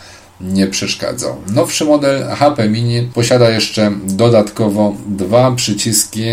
nie 0.52 0.66
przeszkadzał. 0.66 1.36
Nowszy 1.54 1.84
model 1.84 2.28
HP 2.28 2.68
Mini 2.68 3.02
posiada 3.14 3.50
jeszcze 3.50 3.92
dodatkowo 4.04 4.94
dwa 5.06 5.52
przyciski 5.52 6.24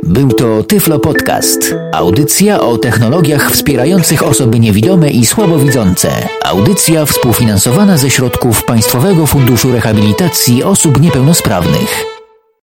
Był 0.03 0.31
to 0.31 0.63
Tyflo 0.63 0.99
Podcast. 0.99 1.75
Audycja 1.93 2.61
o 2.61 2.77
technologiach 2.77 3.51
wspierających 3.51 4.23
osoby 4.23 4.59
niewidome 4.59 5.09
i 5.09 5.25
słabowidzące. 5.25 6.09
Audycja 6.43 7.05
współfinansowana 7.05 7.97
ze 7.97 8.09
środków 8.09 8.65
Państwowego 8.65 9.27
Funduszu 9.27 9.71
Rehabilitacji 9.71 10.63
Osób 10.63 11.01
Niepełnosprawnych. 11.01 12.14